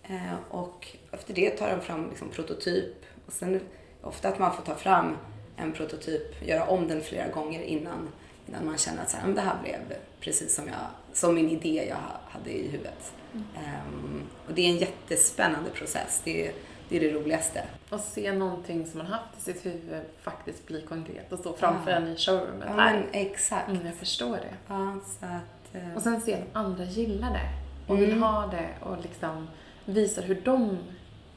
Eh, 0.02 0.34
och 0.50 0.86
efter 1.12 1.34
det 1.34 1.50
tar 1.50 1.70
de 1.70 1.80
fram 1.80 2.08
liksom, 2.08 2.28
prototyp. 2.28 2.94
Och 3.26 3.32
sen 3.32 3.60
ofta 4.02 4.28
att 4.28 4.38
man 4.38 4.56
får 4.56 4.62
ta 4.62 4.74
fram 4.74 5.16
en 5.56 5.72
prototyp, 5.72 6.46
göra 6.46 6.64
om 6.64 6.88
den 6.88 7.00
flera 7.00 7.28
gånger 7.28 7.62
innan, 7.62 8.08
innan 8.48 8.66
man 8.66 8.78
känner 8.78 9.02
att 9.02 9.10
så 9.10 9.16
här, 9.16 9.28
det 9.28 9.40
här 9.40 9.56
blev 9.62 9.80
precis 10.20 10.54
som, 10.54 10.66
jag, 10.66 10.76
som 11.12 11.34
min 11.34 11.50
idé 11.50 11.86
jag 11.88 12.30
hade 12.30 12.50
i 12.50 12.68
huvudet. 12.68 13.12
Mm. 13.32 13.44
Um, 13.54 14.22
och 14.46 14.54
det 14.54 14.62
är 14.62 14.68
en 14.68 14.78
jättespännande 14.78 15.70
process. 15.70 16.20
Det 16.24 16.46
är, 16.46 16.52
det 16.88 16.97
är 16.97 17.00
det 17.00 17.18
roligaste. 17.21 17.62
Och 17.90 18.00
se 18.00 18.33
någonting 18.33 18.87
som 18.87 18.99
man 18.99 19.07
haft 19.07 19.38
i 19.38 19.40
sitt 19.40 19.66
huvud 19.66 20.02
faktiskt 20.21 20.66
bli 20.66 20.83
konkret 20.83 21.33
och 21.33 21.38
stå 21.38 21.52
framför 21.52 21.90
Ja. 21.90 21.97
en 21.97 22.09
i 22.09 22.16
showroomet 22.16 22.68
Ja, 22.68 22.73
här. 22.83 22.95
men 22.95 23.04
exakt. 23.12 23.68
Mm, 23.68 23.87
jag 23.87 23.95
förstår 23.95 24.37
det. 24.37 24.54
Ja, 24.68 24.97
så 25.21 25.26
att... 25.26 25.75
eh, 25.83 25.95
Och 25.97 26.02
sen 26.02 26.21
se 26.21 26.35
att 26.35 26.40
andra 26.52 26.85
gillar 26.85 27.30
det 27.33 27.49
och 27.92 27.99
vill 28.00 28.11
Mm. 28.11 28.23
ha 28.23 28.47
det 28.47 28.68
och 28.80 28.97
liksom 29.02 29.49
visar 29.85 30.23
hur 30.23 30.40
de 30.45 30.78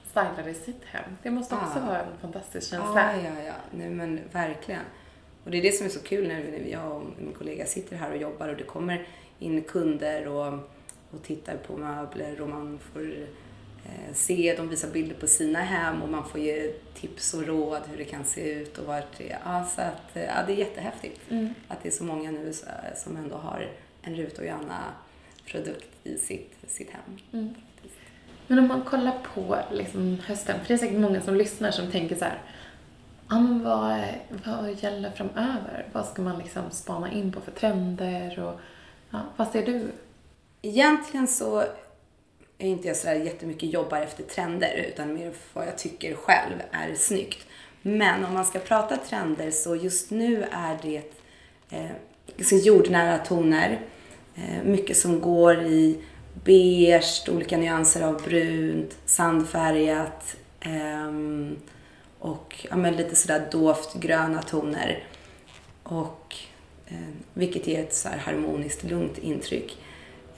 stylar 0.10 0.48
i 0.48 0.53
sitt 0.53 0.84
hem. 0.86 1.17
Det 1.24 1.31
måste 1.31 1.55
också 1.55 1.79
Ja. 1.79 1.86
vara 1.86 2.00
en 2.01 2.17
fantastisk 2.22 2.70
känsla. 2.70 3.13
Ja, 3.15 3.22
ja, 3.36 3.43
ja. 3.48 3.53
Nej, 3.72 3.89
men 3.89 4.20
verkligen. 4.31 4.81
Och 5.43 5.51
det 5.51 5.58
är 5.58 5.62
det 5.62 5.72
som 5.72 5.86
är 5.86 5.89
så 5.91 6.01
kul 6.03 6.27
när 6.27 6.67
jag 6.72 6.91
och 6.91 7.03
min 7.17 7.34
kollega 7.34 7.65
sitter 7.65 7.96
här 7.96 8.12
och 8.12 8.17
jobbar 8.17 8.48
och 8.48 8.58
det 8.58 8.63
kommer 8.63 9.08
in 9.39 9.63
kunder 9.63 10.27
och, 10.27 10.53
och 11.12 11.24
tittar 11.24 11.58
på 11.58 11.77
möbler 11.77 12.41
och 12.41 12.50
man 12.50 12.79
får 12.93 13.15
se, 14.13 14.53
de 14.57 14.69
visar 14.69 14.88
bilder 14.89 15.15
på 15.15 15.27
sina 15.27 15.59
hem 15.59 16.01
och 16.01 16.09
man 16.09 16.29
får 16.29 16.39
ge 16.39 16.71
tips 16.93 17.33
och 17.33 17.45
råd 17.47 17.81
hur 17.89 17.97
det 17.97 18.05
kan 18.05 18.25
se 18.25 18.51
ut 18.53 18.77
och 18.77 18.85
vart 18.85 19.17
det 19.17 19.31
är. 19.31 19.39
Ja, 19.45 19.65
så 19.75 19.81
att, 19.81 20.15
eh, 20.15 20.23
ja, 20.23 20.33
det 20.47 20.53
är 20.53 20.57
jättehäftigt 20.57 21.19
Mm. 21.31 21.53
att 21.67 21.83
det 21.83 21.89
är 21.89 21.93
så 21.93 22.03
många 22.03 22.31
nu 22.31 22.53
så- 22.53 22.65
som 22.95 23.17
ändå 23.17 23.35
har 23.35 23.67
en 24.01 24.15
Rut 24.15 24.38
och 24.38 24.45
Johanna-produkt 24.45 25.88
i 26.03 26.17
sitt, 26.17 26.53
sitt 26.67 26.89
hem. 26.89 27.01
Mm. 27.33 27.55
Men 28.47 28.59
om 28.59 28.67
man 28.67 28.81
kollar 28.83 29.17
på 29.35 29.57
liksom 29.71 30.17
hösten, 30.25 30.59
för 30.59 30.67
det 30.67 30.73
är 30.73 30.77
säkert 30.77 31.00
många 31.00 31.21
som 31.21 31.35
lyssnar 31.35 31.71
som 31.71 31.91
tänker 31.91 32.15
så 32.15 32.25
här, 32.25 32.41
ja 33.29 33.39
men 33.39 33.63
vad, 33.63 34.01
vad 34.45 34.83
gäller 34.83 35.11
framöver? 35.11 35.88
Vad 35.91 36.05
ska 36.05 36.21
man 36.21 36.38
liksom 36.38 36.63
spana 36.71 37.11
in 37.11 37.31
på 37.31 37.41
för 37.41 37.51
trender 37.51 38.39
och 38.39 38.59
ja, 39.09 39.19
vad 39.38 39.47
ser 39.47 39.65
du? 39.65 39.88
Egentligen 40.61 41.27
så 41.27 41.63
är 42.62 42.68
inte 42.68 42.88
jag 42.88 42.98
sådär 42.98 43.15
jättemycket 43.15 43.74
jobbar 43.74 43.98
efter 43.98 44.24
trender 44.24 44.86
utan 44.89 45.13
mer 45.13 45.34
vad 45.53 45.68
jag 45.68 45.77
tycker 45.77 46.15
själv 46.15 46.56
är 46.72 46.96
snyggt. 46.96 47.46
Men 47.82 48.25
om 48.25 48.34
man 48.34 48.46
ska 48.46 48.60
prata 48.60 48.98
trender 48.98 49.51
så 49.51 49.75
just 49.75 50.12
nu 50.12 50.46
är 50.51 50.77
det 50.82 51.01
eh, 51.70 51.91
ganska 52.38 52.56
jordnära 52.56 53.18
toner. 53.18 53.80
Eh, 54.36 54.63
mycket 54.63 54.98
som 54.98 55.20
går 55.20 55.62
i 55.62 55.98
beige, 56.34 57.30
olika 57.32 57.58
nyanser 57.58 58.01
av 58.01 58.22
brunt, 58.22 58.98
sandfärgat 59.06 60.36
eh, 60.60 61.12
och 62.20 62.65
ja, 62.70 62.75
men 62.75 62.96
lite 62.96 63.15
sådär 63.15 63.48
dovt 63.51 63.94
gröna 63.94 64.41
toner. 64.41 65.03
Och, 65.84 66.36
eh, 66.88 66.96
vilket 67.34 67.68
ger 67.68 67.84
ett 67.84 67.96
så 67.96 68.10
här 68.10 68.18
harmoniskt, 68.18 68.84
lugnt 68.84 69.18
intryck. 69.18 69.77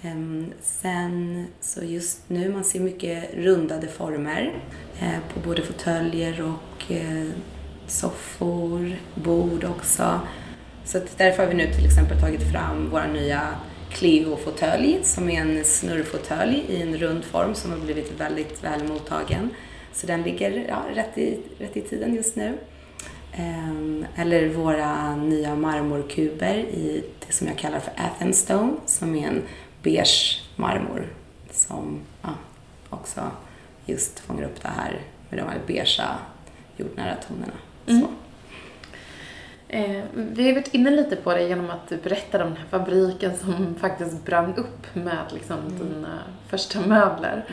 Ehm, 0.03 0.53
sen 0.61 1.45
så 1.61 1.83
just 1.83 2.29
nu 2.29 2.49
man 2.49 2.63
ser 2.63 2.79
mycket 2.79 3.33
rundade 3.35 3.87
former 3.87 4.53
eh, 4.99 5.19
på 5.33 5.39
både 5.39 5.61
fåtöljer 5.61 6.41
och 6.41 6.91
eh, 6.91 7.29
soffor, 7.87 8.95
bord 9.15 9.63
också. 9.63 10.19
Så 10.85 10.99
därför 11.17 11.43
har 11.43 11.49
vi 11.49 11.55
nu 11.55 11.73
till 11.73 11.85
exempel 11.85 12.19
tagit 12.19 12.51
fram 12.51 12.89
våra 12.89 13.07
nya 13.07 13.41
Cleo-fåtölj 13.91 14.99
som 15.03 15.29
är 15.29 15.41
en 15.41 15.63
snurrfåtölj 15.63 16.65
i 16.67 16.81
en 16.81 16.97
rund 16.97 17.23
form 17.23 17.55
som 17.55 17.71
har 17.71 17.79
blivit 17.79 18.19
väldigt 18.19 18.63
väl 18.63 18.87
mottagen. 18.87 19.49
Så 19.93 20.07
den 20.07 20.21
ligger 20.21 20.65
ja, 20.69 20.83
rätt, 20.95 21.17
i, 21.17 21.39
rätt 21.59 21.77
i 21.77 21.81
tiden 21.81 22.15
just 22.15 22.35
nu. 22.35 22.57
Ehm, 23.35 24.05
eller 24.15 24.49
våra 24.49 25.15
nya 25.15 25.55
marmorkuber 25.55 26.55
i 26.55 27.03
det 27.27 27.33
som 27.33 27.47
jag 27.47 27.57
kallar 27.57 27.79
för 27.79 27.93
Athenstone 27.97 28.73
som 28.85 29.15
är 29.15 29.27
en 29.27 29.41
beige 29.83 30.41
marmor 30.55 31.07
som 31.51 31.99
ja, 32.21 32.29
också 32.89 33.21
just 33.85 34.19
fångar 34.19 34.43
upp 34.43 34.61
det 34.61 34.67
här 34.67 34.99
med 35.29 35.39
de 35.39 35.49
här 35.49 35.59
beigea 35.67 36.17
jordnära 36.77 37.15
tonerna. 37.27 37.53
Mm. 37.87 38.01
Så. 38.01 38.07
Eh, 39.67 40.03
vi 40.13 40.47
har 40.47 40.53
varit 40.53 40.73
inne 40.73 40.89
lite 40.89 41.15
på 41.15 41.33
det 41.33 41.43
genom 41.43 41.69
att 41.69 41.89
du 41.89 41.97
berättade 41.97 42.43
om 42.43 42.49
den 42.49 42.59
här 42.59 42.79
fabriken 42.79 43.37
som 43.37 43.75
faktiskt 43.79 44.25
brann 44.25 44.55
upp 44.55 44.95
med 44.95 45.25
liksom 45.33 45.57
dina 45.79 46.19
första 46.47 46.79
möbler. 46.79 47.45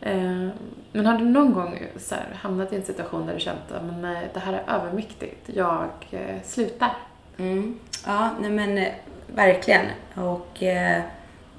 Eh, 0.00 0.48
men 0.92 1.06
har 1.06 1.18
du 1.18 1.24
någon 1.24 1.52
gång 1.52 1.82
så 1.96 2.14
här, 2.14 2.26
hamnat 2.34 2.72
i 2.72 2.76
en 2.76 2.84
situation 2.84 3.26
där 3.26 3.34
du 3.34 3.40
känt 3.40 3.72
att 3.72 3.84
men, 3.84 4.02
nej, 4.02 4.28
det 4.34 4.40
här 4.40 4.52
är 4.52 4.74
övermäktigt, 4.74 5.50
jag 5.54 5.90
eh, 6.10 6.42
slutar? 6.44 6.90
Mm. 7.36 7.78
Ja, 8.06 8.30
nej 8.40 8.50
men 8.50 8.78
eh, 8.78 8.92
verkligen. 9.26 9.86
Och 10.14 10.62
eh, 10.62 11.02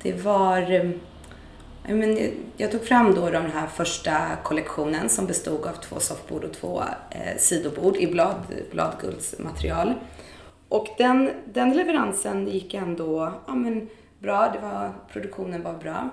det 0.01 0.13
var... 0.13 0.71
Ehm, 0.71 0.93
jag 1.89 1.97
men, 1.97 2.31
jag 2.57 2.71
tog 2.71 2.83
fram 2.83 3.15
då 3.15 3.29
den 3.29 3.51
här 3.51 3.67
första 3.67 4.35
kollektionen 4.43 5.09
som 5.09 5.27
bestod 5.27 5.65
av 5.65 5.73
två 5.73 5.99
soffbord 5.99 6.43
och 6.43 6.53
två 6.53 6.83
eh, 7.11 7.37
sidobord 7.37 7.95
i 7.95 8.07
blad, 8.07 8.35
bladguldsmaterial. 8.71 9.93
Och 10.69 10.87
den, 10.97 11.31
den 11.45 11.73
leveransen 11.73 12.47
gick 12.47 12.73
ändå 12.73 13.33
ja, 13.47 13.55
men, 13.55 13.89
bra. 14.19 14.49
Det 14.53 14.59
var, 14.59 14.93
produktionen 15.13 15.63
var 15.63 15.73
bra. 15.73 16.09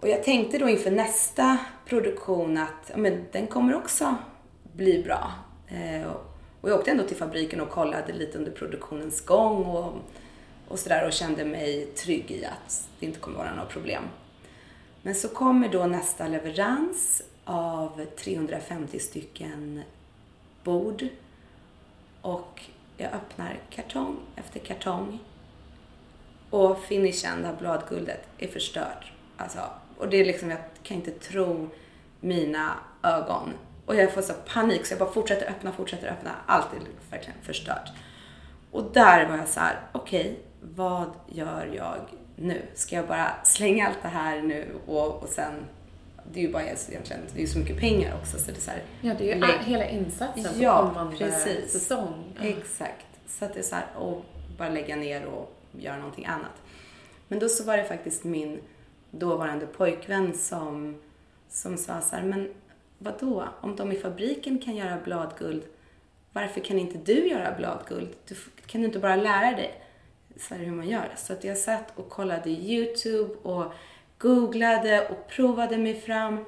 Och 0.00 0.08
jag 0.08 0.24
tänkte 0.24 0.58
då 0.58 0.68
inför 0.68 0.90
nästa 0.90 1.58
produktion 1.86 2.58
att 2.58 2.90
ja, 2.90 2.96
men, 2.96 3.24
den 3.32 3.46
kommer 3.46 3.76
också 3.76 4.14
bli 4.72 5.02
bra. 5.02 5.32
Eh, 5.68 6.10
och 6.60 6.70
jag 6.70 6.78
åkte 6.78 6.90
ändå 6.90 7.04
till 7.04 7.16
fabriken 7.16 7.60
och 7.60 7.70
kollade 7.70 8.12
lite 8.12 8.38
under 8.38 8.50
produktionens 8.50 9.20
gång 9.20 9.64
och, 9.64 9.92
och 10.68 10.78
sådär 10.78 11.06
och 11.06 11.12
kände 11.12 11.44
mig 11.44 11.86
trygg 11.86 12.30
i 12.30 12.44
att 12.44 12.88
det 13.00 13.06
inte 13.06 13.18
kommer 13.18 13.38
vara 13.38 13.54
några 13.54 13.68
problem. 13.68 14.02
Men 15.02 15.14
så 15.14 15.28
kommer 15.28 15.68
då 15.68 15.86
nästa 15.86 16.28
leverans 16.28 17.22
av 17.44 18.06
350 18.16 18.98
stycken 18.98 19.82
bord 20.64 21.08
och 22.20 22.62
jag 22.96 23.12
öppnar 23.12 23.58
kartong 23.70 24.16
efter 24.36 24.60
kartong 24.60 25.18
och 26.50 26.80
finishen, 26.80 27.42
det 27.42 27.48
här 27.48 27.56
bladguldet, 27.56 28.28
är 28.38 28.48
förstört. 28.48 29.12
Alltså, 29.36 29.60
och 29.98 30.08
det 30.08 30.16
är 30.16 30.24
liksom, 30.24 30.50
jag 30.50 30.58
kan 30.82 30.96
inte 30.96 31.10
tro 31.10 31.70
mina 32.20 32.74
ögon. 33.02 33.52
Och 33.86 33.96
jag 33.96 34.12
får 34.12 34.22
så 34.22 34.32
panik 34.32 34.86
så 34.86 34.92
jag 34.92 34.98
bara 34.98 35.12
fortsätter 35.12 35.50
öppna, 35.50 35.72
fortsätter 35.72 36.08
öppna. 36.08 36.30
Allt 36.46 36.66
är 36.72 37.10
verkligen 37.10 37.38
förstört. 37.42 37.90
Och 38.70 38.84
där 38.92 39.28
var 39.28 39.36
jag 39.36 39.48
så 39.48 39.60
här: 39.60 39.80
okej, 39.92 40.38
vad 40.74 41.10
gör 41.28 41.70
jag 41.76 41.96
nu? 42.36 42.62
Ska 42.74 42.96
jag 42.96 43.06
bara 43.06 43.44
slänga 43.44 43.86
allt 43.88 44.02
det 44.02 44.08
här 44.08 44.42
nu 44.42 44.66
och, 44.86 45.22
och 45.22 45.28
sen, 45.28 45.52
det 46.32 46.40
är 46.40 46.46
ju 46.46 46.52
bara 46.52 46.62
egentligen, 46.62 47.02
det 47.32 47.38
är 47.38 47.40
ju 47.40 47.46
så 47.46 47.58
mycket 47.58 47.80
pengar 47.80 48.14
också 48.20 48.38
så 48.38 48.50
det 48.50 48.56
är 48.56 48.60
så 48.60 48.70
här, 48.70 48.82
Ja, 49.00 49.14
det 49.18 49.30
är 49.30 49.34
ju 49.34 49.40
Lägg- 49.40 49.64
hela 49.64 49.88
insatsen 49.88 50.44
på 50.54 50.62
Ja, 50.62 50.86
kommande 50.88 51.16
precis. 51.16 51.72
säsong. 51.72 52.24
Ja. 52.40 52.44
Exakt. 52.48 53.06
Så 53.26 53.44
att 53.44 53.52
det 53.54 53.58
är 53.60 53.64
så 53.64 53.74
här, 53.74 53.84
och 53.98 54.24
bara 54.58 54.68
lägga 54.68 54.96
ner 54.96 55.24
och 55.26 55.52
göra 55.78 55.96
någonting 55.96 56.26
annat. 56.26 56.62
Men 57.28 57.38
då 57.38 57.48
så 57.48 57.64
var 57.64 57.76
det 57.76 57.84
faktiskt 57.84 58.24
min 58.24 58.60
dåvarande 59.10 59.66
pojkvän 59.66 60.34
som, 60.34 61.00
som 61.50 61.76
sa 61.76 62.00
så 62.00 62.16
här, 62.16 62.22
men 62.22 62.52
vadå? 62.98 63.44
Om 63.60 63.76
de 63.76 63.92
i 63.92 63.96
fabriken 63.96 64.58
kan 64.58 64.76
göra 64.76 64.98
bladguld, 65.04 65.62
varför 66.32 66.60
kan 66.60 66.78
inte 66.78 66.98
du 67.12 67.28
göra 67.28 67.54
bladguld? 67.58 68.08
Du, 68.28 68.34
kan 68.66 68.80
du 68.80 68.86
inte 68.86 68.98
bara 68.98 69.16
lära 69.16 69.56
dig 69.56 69.82
så 70.40 70.54
här 70.54 70.64
hur 70.64 70.72
man 70.72 70.88
gör? 70.88 71.12
Så 71.16 71.32
att 71.32 71.44
jag 71.44 71.58
satt 71.58 71.92
och 71.98 72.08
kollade 72.08 72.50
YouTube 72.50 73.34
och 73.42 73.72
googlade 74.18 75.08
och 75.08 75.28
provade 75.28 75.78
mig 75.78 76.00
fram. 76.00 76.44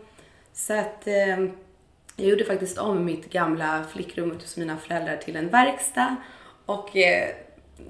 Så 0.53 0.79
att 0.79 1.07
eh, 1.07 1.39
jag 2.17 2.29
gjorde 2.29 2.45
faktiskt 2.45 2.79
om 2.79 3.05
mitt 3.05 3.31
gamla 3.31 3.85
flickrum 3.93 4.31
hos 4.31 4.57
mina 4.57 4.77
föräldrar 4.77 5.17
till 5.17 5.37
en 5.37 5.49
verkstad 5.49 6.17
och 6.67 6.97
eh, 6.97 7.29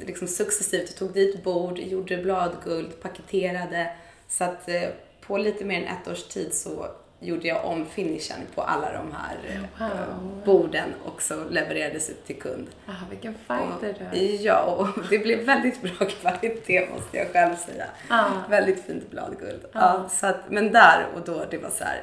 liksom 0.00 0.28
successivt 0.28 0.96
tog 0.96 1.12
dit 1.12 1.44
bord, 1.44 1.78
gjorde 1.78 2.16
bladguld, 2.16 3.00
paketerade. 3.00 3.92
Så 4.28 4.44
att 4.44 4.68
eh, 4.68 4.88
på 5.20 5.38
lite 5.38 5.64
mer 5.64 5.82
än 5.82 5.96
ett 5.96 6.08
års 6.08 6.24
tid 6.24 6.54
så 6.54 6.86
gjorde 7.20 7.48
jag 7.48 7.64
om 7.64 7.86
finishen 7.86 8.38
på 8.54 8.62
alla 8.62 8.92
de 8.92 9.12
här 9.12 9.36
eh, 9.48 9.88
Wow. 9.88 10.42
borden 10.44 10.88
och 11.04 11.22
så 11.22 11.44
levererades 11.50 12.10
ut 12.10 12.26
till 12.26 12.40
kund. 12.40 12.66
Ah, 12.86 12.92
vilken 13.10 13.34
fighter 13.34 13.94
du 14.12 14.18
är. 14.18 14.44
ja, 14.46 14.60
och 14.62 14.88
det 15.10 15.18
blev 15.18 15.38
väldigt 15.44 15.82
bra 15.82 16.06
kvalitet 16.08 16.88
måste 16.94 17.16
jag 17.16 17.32
själv 17.32 17.56
säga. 17.56 17.84
Ah. 18.08 18.24
Väldigt 18.50 18.84
fint 18.84 19.10
bladguld. 19.10 19.60
Ja. 19.72 19.80
Ja, 19.80 20.08
så 20.08 20.26
att, 20.26 20.50
men 20.50 20.72
där 20.72 21.06
och 21.14 21.20
då, 21.24 21.44
det 21.50 21.58
var 21.58 21.70
så 21.70 21.84
här. 21.84 22.02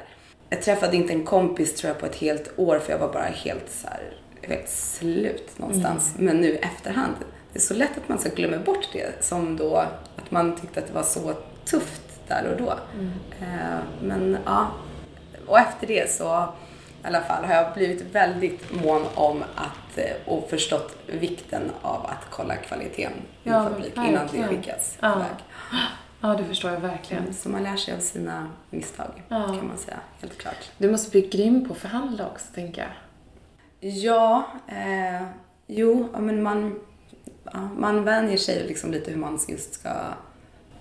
Jag 0.50 0.62
träffade 0.62 0.96
inte 0.96 1.12
en 1.12 1.24
kompis 1.24 1.74
tror 1.76 1.88
jag 1.88 1.98
på 2.00 2.06
ett 2.06 2.16
helt 2.16 2.52
år 2.58 2.78
för 2.78 2.92
jag 2.92 2.98
var 2.98 3.12
bara 3.12 3.24
helt 3.24 3.70
så 3.70 3.88
här, 3.88 4.12
helt 4.42 4.68
slut 4.68 5.58
någonstans. 5.58 6.14
Men 6.18 6.40
nu 6.40 6.48
i 6.48 6.56
efterhand, 6.58 7.14
det 7.52 7.58
är 7.58 7.62
så 7.62 7.74
lätt 7.74 7.98
att 7.98 8.08
man 8.08 8.18
så 8.18 8.28
glömmer 8.28 8.58
bort 8.58 8.88
det 8.92 9.24
som 9.24 9.56
då, 9.56 9.76
att 10.16 10.30
man 10.30 10.56
tyckte 10.56 10.80
att 10.80 10.86
det 10.86 10.92
var 10.92 11.02
så 11.02 11.34
tufft 11.64 12.02
där 12.28 12.50
och 12.52 12.56
då. 12.58 12.70
Eh, 13.40 13.78
men 14.02 14.38
ja, 14.44 14.66
och 15.46 15.58
efter 15.58 15.86
det 15.86 16.10
så 16.12 16.48
i 17.04 17.06
alla 17.06 17.20
fall 17.20 17.44
har 17.44 17.54
jag 17.54 17.74
blivit 17.74 18.02
väldigt 18.02 18.82
mån 18.84 19.02
om 19.14 19.42
att 19.54 19.98
eh, 19.98 20.04
och 20.26 20.50
förstått 20.50 20.96
vikten 21.06 21.70
av 21.82 22.06
att 22.06 22.26
kolla 22.30 22.56
kvaliteten 22.56 23.12
i 23.44 23.48
Ja, 23.48 23.64
fabrik 23.64 23.96
innan 23.96 24.26
det 24.32 24.42
skickas 24.48 24.96
Ja. 25.00 25.12
iväg. 25.16 25.26
Ja, 26.20 26.28
det 26.28 26.44
förstår 26.44 26.70
jag 26.70 26.80
verkligen. 26.80 27.22
Mm, 27.22 27.34
så 27.34 27.48
man 27.48 27.62
lär 27.62 27.76
sig 27.76 27.94
av 27.94 27.98
sina 27.98 28.48
misstag, 28.70 29.22
Ja. 29.28 29.46
kan 29.46 29.66
man 29.68 29.76
säga. 29.78 29.96
Helt 30.20 30.38
klart. 30.38 30.70
Du 30.78 30.90
måste 30.90 31.10
bli 31.10 31.20
grym 31.28 31.68
på 31.68 31.72
att 31.72 31.78
förhandla 31.78 32.26
också, 32.26 32.46
tänker 32.54 32.80
jag. 32.82 32.90
Ja, 33.92 34.46
eh, 34.68 35.26
jo, 35.66 36.08
men 36.18 36.42
man, 36.42 36.80
ja, 37.44 37.68
man 37.78 38.04
vänjer 38.04 38.36
sig 38.38 38.64
liksom 38.68 38.90
lite 38.90 39.10
hur 39.10 39.18
man 39.18 39.38
just 39.48 39.74
ska, 39.74 39.90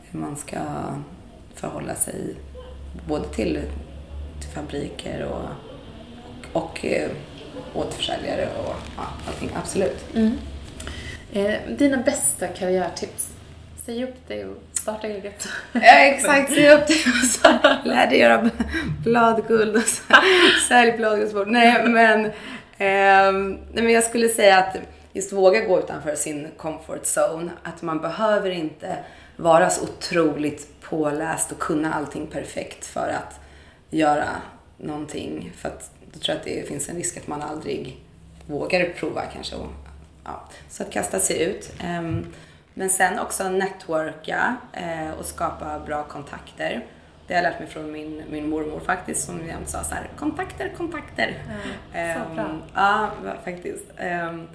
hur 0.04 0.20
man 0.20 0.36
ska 0.36 0.58
förhålla 1.56 1.96
sig 1.96 2.36
både 3.08 3.28
till, 3.28 3.62
till 4.46 4.54
fabriker 4.54 5.26
och, 5.26 5.42
och, 6.54 6.64
och 6.64 6.86
eh, 6.86 7.10
återförsäljare 7.74 8.48
och 8.58 8.76
ja, 8.98 9.08
allting. 9.28 9.50
Absolut. 9.56 10.06
Eh, 11.34 11.54
dina 11.78 11.98
bästa 11.98 12.48
karriärtips? 12.48 13.30
Säg 13.86 14.04
upp 14.04 14.28
dig 14.28 14.46
och 14.46 14.58
starta 14.74 15.08
eget. 15.08 15.48
Ja, 15.74 15.82
exakt. 15.82 16.54
Se 16.54 16.74
upp 16.74 16.88
dig 16.88 16.98
och 16.98 17.30
så 17.30 17.48
lär 17.84 18.08
dig 18.08 18.20
göra 18.20 18.50
bladguld 19.04 19.76
och 19.76 19.82
så, 19.82 20.04
sälj 20.68 20.92
bladguldsbord. 20.92 21.48
Nej, 21.48 21.88
men, 21.88 22.26
ehm, 22.78 23.52
nej, 23.52 23.84
men 23.84 23.90
jag 23.90 24.04
skulle 24.04 24.30
säga 24.30 24.58
att 24.58 24.76
just 25.14 25.34
våga 25.34 25.60
gå 25.60 25.80
utanför 25.80 26.16
sin 26.16 26.48
comfort 26.58 27.04
zone. 27.04 27.52
Att 27.64 27.82
man 27.82 28.02
behöver 28.02 28.50
inte 28.50 28.98
vara 29.36 29.70
så 29.70 29.84
otroligt 29.84 30.82
påläst 30.82 31.52
och 31.52 31.60
kunna 31.60 31.94
allting 31.94 32.28
perfekt 32.28 32.86
för 32.86 33.08
att 33.08 33.40
göra 33.98 34.30
någonting. 34.78 35.52
För 35.56 35.70
att 35.70 35.92
då 36.14 36.20
tror 36.20 36.34
jag 36.34 36.38
att 36.40 36.46
det 36.46 36.68
finns 36.68 36.90
en 36.90 36.96
risk 36.96 37.18
att 37.18 37.28
man 37.28 37.42
aldrig 37.42 37.98
vågar 38.48 38.86
prova 38.90 39.22
kanske. 39.26 39.56
Ja, 40.24 40.44
så 40.70 40.84
att 40.84 40.92
kasta 40.92 41.20
sig 41.20 41.44
ut. 41.44 41.74
Ehm, 41.84 42.26
men 42.74 42.90
sen 42.90 43.20
också 43.20 43.50
networka 43.50 44.56
eh, 44.74 45.12
och 45.20 45.26
skapa 45.26 45.80
bra 45.80 46.04
kontakter. 46.04 46.86
Det 47.28 47.34
har 47.34 47.44
jag 47.44 47.52
lärt 47.52 47.60
mig 47.60 47.70
från 47.70 47.92
min, 47.92 48.24
min 48.32 48.50
mormor 48.50 48.80
faktiskt 48.80 49.26
som 49.26 49.48
jämt 49.48 49.70
sa 49.70 49.84
så 49.84 49.96
här, 49.96 50.10
kontakter, 50.18 50.74
kontakter. 50.78 51.44
Ja, 51.94 52.14
så 52.14 52.34
bra. 52.36 52.44
Ehm, 52.44 52.62
Ja, 52.76 53.10
faktiskt. 53.46 53.86
Ehm, 53.98 54.48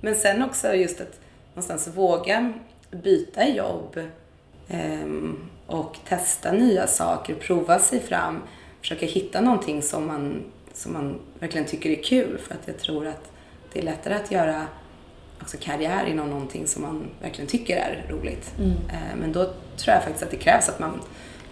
Men 0.00 0.14
sen 0.14 0.42
också 0.42 0.74
just 0.74 1.00
att 1.00 1.20
någonstans 1.54 1.88
våga 1.88 2.52
byta 2.90 3.48
jobb 3.48 3.98
och 5.66 5.96
testa 6.08 6.52
nya 6.52 6.86
saker, 6.86 7.34
prova 7.34 7.78
sig 7.78 8.00
fram, 8.00 8.42
försöka 8.88 9.06
hitta 9.06 9.40
någonting 9.40 9.82
som 9.82 10.06
man, 10.06 10.44
som 10.72 10.92
man 10.92 11.18
verkligen 11.38 11.66
tycker 11.66 11.90
är 11.90 12.02
kul 12.02 12.38
för 12.38 12.54
att 12.54 12.60
jag 12.64 12.78
tror 12.78 13.06
att 13.06 13.30
det 13.72 13.78
är 13.78 13.82
lättare 13.82 14.14
att 14.14 14.30
göra 14.30 14.66
också 15.40 15.56
karriär 15.60 16.06
inom 16.06 16.30
någonting 16.30 16.66
som 16.66 16.82
man 16.82 17.06
verkligen 17.22 17.48
tycker 17.50 17.76
är 17.76 18.06
roligt. 18.08 18.54
Eh, 18.88 19.16
Men 19.20 19.32
då 19.32 19.44
tror 19.76 19.94
jag 19.94 20.02
faktiskt 20.02 20.22
att 20.24 20.30
det 20.30 20.36
krävs 20.36 20.68
att 20.68 20.78
man, 20.78 21.00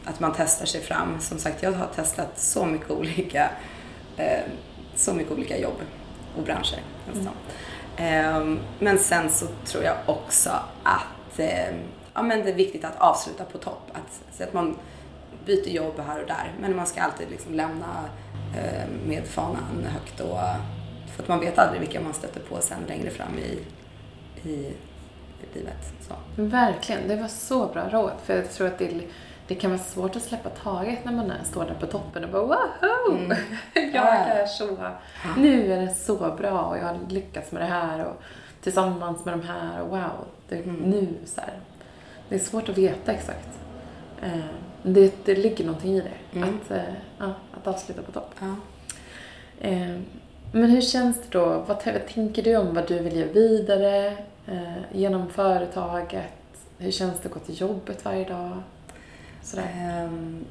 att 0.05 0.21
man 0.21 0.33
testar 0.37 0.67
sig 0.67 0.81
fram. 0.81 1.21
Som 1.21 1.39
sagt, 1.39 1.63
jag 1.63 1.73
har 1.73 1.87
testat 1.95 2.39
så 2.41 2.67
mycket 2.67 2.91
olika, 2.91 3.51
eh, 4.17 4.41
så 4.95 5.15
mycket 5.15 5.33
olika 5.33 5.59
jobb 5.59 5.81
och 6.37 6.43
branscher. 6.43 6.81
nästan. 7.13 7.33
Eh, 7.97 8.57
Men 8.79 8.99
sen 8.99 9.31
så 9.31 9.47
tror 9.65 9.85
jag 9.85 9.97
också 10.07 10.51
att 10.83 11.39
eh, 11.39 11.75
ja, 12.15 12.23
men 12.23 12.45
det 12.45 12.51
är 12.51 12.55
viktigt 12.55 12.85
att 12.85 12.99
avsluta 12.99 13.45
på 13.45 13.59
topp. 13.59 13.91
Att, 13.93 14.37
så 14.37 14.43
att 14.43 14.53
man 14.53 14.77
byter 15.47 15.69
jobb 15.69 16.01
här 16.07 16.21
och 16.21 16.27
där. 16.27 16.53
Men 16.61 16.77
man 16.77 16.87
ska 16.87 17.03
alltid 17.03 17.31
liksom 17.31 17.55
lämna 17.55 18.05
eh, 18.57 18.89
med 19.07 19.25
fanan 19.25 19.87
högt. 19.87 20.21
Och, 20.21 20.39
för 21.15 21.23
att 21.23 21.29
man 21.29 21.41
vet 21.41 21.59
aldrig 21.59 21.81
vilka 21.81 22.01
man 22.01 22.15
stöter 22.15 22.41
på 22.41 22.61
sen 22.61 22.79
längre 22.89 23.11
fram 23.11 23.39
i, 23.39 23.59
i, 24.49 24.73
livet. 25.55 25.93
Så. 26.09 26.43
Verkligen, 26.43 27.09
det 27.09 27.17
var 27.17 27.29
så 27.29 27.67
bra 27.67 27.89
råd. 27.89 28.13
För 28.25 28.37
jag 28.37 28.51
tror 28.51 28.67
att 28.67 28.79
det, 28.79 29.01
det 29.49 29.55
kan 29.55 29.71
vara 29.71 29.81
svårt 29.81 30.17
att 30.17 30.23
släppa 30.23 30.49
taget 30.49 31.05
när 31.05 31.13
man 31.13 31.31
är, 31.31 31.45
står 31.45 31.65
där 31.65 31.75
på 31.75 31.87
toppen 31.87 32.25
och 32.25 32.31
bara 32.31 32.43
woho! 32.47 33.19
jag 33.75 33.95
Ja. 33.95 34.05
är 34.05 34.47
så, 34.47 34.79
nu 35.37 35.73
är 35.73 35.81
det 35.81 35.95
så 35.95 36.17
bra 36.17 36.61
och 36.61 36.79
jag 36.79 36.85
har 36.85 36.99
lyckats 37.09 37.53
med 37.53 37.63
det 37.63 37.67
här 37.67 38.05
och 38.05 38.23
tillsammans 38.63 39.25
med 39.25 39.39
de 39.39 39.47
här 39.47 39.83
och 39.83 39.89
wow, 39.89 40.27
det, 40.49 40.67
nu 40.67 41.09
så 41.25 41.41
här. 41.41 41.61
Det 42.29 42.35
är 42.35 42.39
svårt 42.39 42.69
att 42.69 42.79
veta 42.79 43.13
exakt. 43.13 43.49
Eh, 44.23 44.39
det, 44.87 45.25
det 45.25 45.35
ligger 45.35 45.65
någonting 45.65 45.97
i 45.97 46.01
det, 46.01 46.41
att, 46.43 46.71
eh, 46.71 46.95
ja, 47.19 47.35
att 47.53 47.67
avsluta 47.67 48.03
på 48.03 48.13
topp. 48.13 48.35
Ja. 48.41 48.57
Eh, 49.61 49.97
men 50.53 50.71
hur 50.71 50.81
känns 50.81 51.17
det 51.17 51.39
då? 51.39 51.65
Vad, 51.67 51.81
tänker 52.15 52.43
du 52.43 52.57
om 52.57 52.75
vad 52.75 52.89
du 52.89 52.99
vill 52.99 53.17
göra 53.17 53.33
vidare 53.33 54.07
eh, 54.47 54.83
genom 54.93 55.29
företaget? 55.29 56.33
Hur 56.79 56.91
känns 56.91 57.21
det 57.21 57.29
att 57.29 57.35
gå 57.35 57.41
till 57.41 57.61
jobbet 57.61 58.05
varje 58.05 58.25
dag? 58.25 58.63
Sådär. 59.43 59.69
Ehm, 59.77 60.45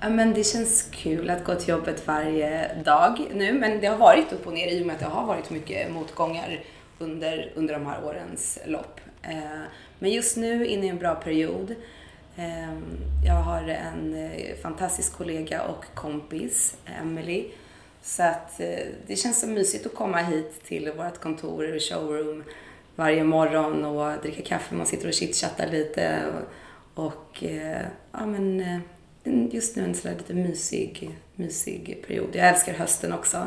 ja, 0.00 0.08
men 0.08 0.34
det 0.34 0.44
känns 0.44 0.88
kul 0.90 1.30
att 1.30 1.44
gå 1.44 1.54
till 1.54 1.68
jobbet 1.68 2.06
varje 2.06 2.74
dag 2.84 3.20
nu, 3.34 3.52
men 3.52 3.80
det 3.80 3.86
har 3.86 3.96
varit 3.96 4.32
upp 4.32 4.46
och 4.46 4.52
ner 4.52 4.68
i 4.68 4.82
och 4.82 4.86
med 4.86 4.94
att 4.94 5.00
det 5.00 5.06
har 5.06 5.26
varit 5.26 5.50
mycket 5.50 5.92
motgångar 5.92 6.64
under, 6.98 7.52
under 7.54 7.74
de 7.74 7.86
här 7.86 8.04
årens 8.04 8.58
lopp. 8.66 9.00
Eh, 9.22 9.60
men 9.98 10.10
just 10.10 10.36
nu 10.36 10.66
inne 10.66 10.86
i 10.86 10.88
en 10.88 10.98
bra 10.98 11.14
period. 11.14 11.74
Ehm, 12.40 12.82
jag 13.26 13.34
har 13.34 13.62
en 13.68 14.14
eh, 14.14 14.56
fantastisk 14.62 15.12
kollega 15.12 15.62
och 15.62 15.84
kompis, 15.94 16.76
Emily. 17.00 17.44
Så 18.02 18.22
att 18.22 18.60
eh, 18.60 18.86
det 19.06 19.16
känns 19.16 19.40
så 19.40 19.46
mysigt 19.46 19.86
att 19.86 19.94
komma 19.94 20.18
hit 20.18 20.64
till 20.64 20.92
vårt 20.96 21.18
kontor 21.20 21.74
och 21.74 21.82
showroom 21.82 22.44
varje 22.96 23.24
morgon 23.24 23.84
och 23.84 24.22
dricka 24.22 24.42
kaffe. 24.42 24.74
Man 24.74 24.86
sitter 24.86 25.08
och 25.08 25.14
chitchattar 25.14 25.66
lite. 25.66 26.22
Och, 26.94 27.04
och 27.06 27.44
eh, 27.44 27.82
ja, 28.12 28.26
men 28.26 28.60
en- 29.24 29.50
just 29.52 29.76
nu 29.76 29.84
en 29.84 29.94
sådär 29.94 30.14
lite 30.18 30.34
mysig, 30.34 31.10
mysig 31.34 32.04
period. 32.06 32.28
Jag 32.32 32.48
älskar 32.48 32.72
hösten 32.74 33.12
också, 33.12 33.46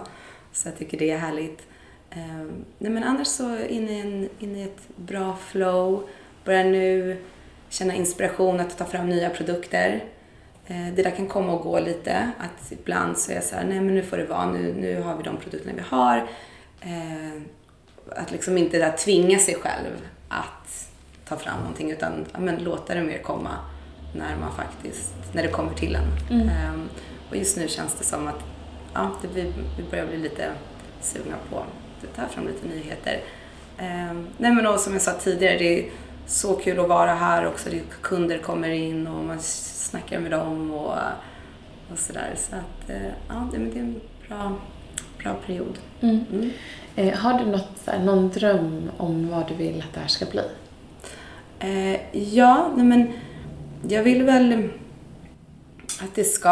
så 0.52 0.68
jag 0.68 0.78
tycker 0.78 0.98
det 1.00 1.12
är 1.12 1.18
härligt. 1.18 1.62
Ehm, 2.10 2.66
nej, 2.78 2.92
men 2.92 3.04
annars 3.04 3.28
så 3.28 3.60
inne 3.60 3.92
i, 3.98 4.00
en, 4.02 4.30
inne 4.40 4.60
i 4.60 4.64
ett 4.64 4.88
bra 4.96 5.36
flow. 5.36 6.10
Börjar 6.46 6.64
nu 6.64 7.18
känna 7.74 7.94
inspiration 7.94 8.60
att 8.60 8.78
ta 8.78 8.86
fram 8.86 9.10
nya 9.10 9.30
produkter. 9.30 10.04
Eh, 10.68 10.88
Det 10.96 11.04
där 11.04 11.12
kan 11.12 11.28
komma 11.28 11.54
och 11.54 11.62
gå 11.64 11.80
lite. 11.80 12.32
Att 12.40 12.72
ibland 12.72 13.18
så 13.18 13.32
är 13.32 13.36
jag 13.36 13.44
så 13.44 13.56
här, 13.56 13.64
nej 13.66 13.80
men 13.82 13.96
nu 13.96 14.04
får 14.04 14.18
det 14.18 14.26
vara, 14.26 14.52
nu, 14.52 14.74
nu 14.74 15.02
har 15.02 15.18
vi 15.18 15.24
de 15.24 15.38
produkterna 15.38 15.74
vi 15.76 15.82
har. 15.96 16.18
Eh, 16.82 17.42
Att 18.16 18.32
liksom 18.32 18.58
inte 18.58 18.78
där 18.80 18.92
tvinga 18.98 19.40
sig 19.40 19.56
själv 19.56 19.92
att 20.30 20.90
ta 21.26 21.36
fram 21.38 21.60
någonting 21.60 21.92
utan 21.92 22.26
men 22.40 22.64
låta 22.64 22.96
det 22.96 23.04
mer 23.04 23.18
komma 23.18 23.58
när 24.16 24.36
man 24.36 24.56
faktiskt, 24.56 25.14
när 25.34 25.44
det 25.44 25.50
kommer 25.50 25.74
till 25.74 25.96
en. 25.96 26.40
Ehm, 26.50 26.90
Och 27.30 27.36
just 27.38 27.58
nu 27.58 27.68
känns 27.68 27.94
det 27.96 28.04
som 28.04 28.28
att 28.28 28.40
ja, 28.94 29.12
det 29.22 29.28
blir, 29.28 29.54
vi 29.78 29.84
börjar 29.92 30.06
bli 30.08 30.18
lite 30.18 30.52
sugna 31.02 31.36
på 31.50 31.58
att 31.58 32.16
ta 32.16 32.28
fram 32.28 32.48
lite 32.48 32.68
nyheter. 32.68 33.22
Ehm, 33.78 34.28
nej 34.38 34.52
men 34.52 34.68
och 34.68 34.80
som 34.80 34.94
jag 34.94 35.02
sa 35.02 35.12
tidigare, 35.14 35.58
det 35.58 35.80
är 35.80 35.90
så 36.26 36.54
kul 36.54 36.80
att 36.80 36.88
vara 36.88 37.14
här 37.14 37.48
också. 37.48 37.70
Kunder 38.02 38.38
kommer 38.38 38.70
in 38.70 39.08
och 39.08 39.24
man 39.24 39.40
snackar 39.40 40.20
med 40.20 40.32
dem 40.32 40.72
och, 40.72 40.98
och 41.92 42.00
sådär. 42.00 42.36
Så 42.38 42.56
att 42.56 42.90
eh, 42.90 43.12
ja, 43.30 43.48
det, 43.52 43.58
är 43.58 43.82
en 43.82 44.02
bra, 44.28 44.56
bra 45.18 45.34
period. 45.46 45.80
Mm. 46.02 46.52
Eh, 46.96 47.14
har 47.14 47.40
du 47.40 47.46
något, 47.46 47.88
någon 48.04 48.30
dröm 48.30 48.92
om 48.98 49.30
vad 49.30 49.48
du 49.48 49.54
vill 49.54 49.82
att 49.82 49.94
det 49.94 50.00
här 50.00 50.08
ska 50.08 50.26
bli? 50.26 50.44
Eh, 51.60 52.18
ja, 52.34 52.72
nej 52.76 52.86
men 52.86 53.14
jag 53.90 54.04
vill 54.04 54.24
väl 54.24 54.70
att 56.02 56.16
det 56.16 56.24
ska... 56.24 56.50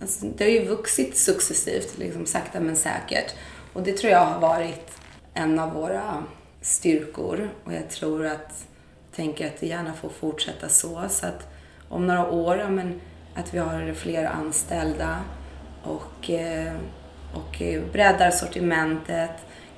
Alltså, 0.00 0.26
det 0.36 0.44
har 0.44 0.50
ju 0.50 0.64
vuxit 0.64 1.16
successivt, 1.16 1.98
liksom 1.98 2.26
sakta 2.26 2.60
men 2.60 2.76
säkert. 2.76 3.34
Och 3.72 3.82
det 3.82 3.92
tror 3.92 4.12
jag 4.12 4.24
har 4.24 4.40
varit 4.40 4.98
en 5.34 5.58
av 5.58 5.72
våra 5.72 6.24
styrkor. 6.60 7.50
Och 7.64 7.72
jag 7.72 7.90
tror 7.90 8.26
att, 8.26 8.66
tänker 9.14 9.46
att 9.46 9.60
det 9.60 9.66
gärna 9.66 9.92
får 9.92 10.08
fortsätta 10.08 10.68
så. 10.68 11.04
Så 11.08 11.26
att 11.26 11.48
om 11.88 12.06
några 12.06 12.30
år, 12.30 12.58
ja, 12.58 12.68
men, 12.68 13.00
att 13.34 13.54
vi 13.54 13.58
har 13.58 13.94
fler 13.94 14.24
anställda 14.24 15.24
och, 15.82 16.30
eh, 16.30 16.74
och 17.34 17.62
eh, 17.62 17.82
breddar 17.92 18.30
sortimentet, 18.30 19.30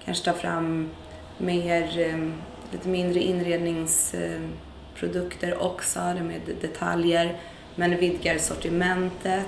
kanske 0.04 0.24
tar 0.24 0.38
fram 0.38 0.90
mer, 1.38 1.98
eh, 1.98 2.28
lite 2.72 2.88
mindre 2.88 3.20
inredningsprodukter 3.20 5.62
också, 5.62 6.00
det 6.00 6.22
med 6.22 6.40
detaljer, 6.60 7.40
men 7.74 7.96
vidgar 7.96 8.38
sortimentet 8.38 9.46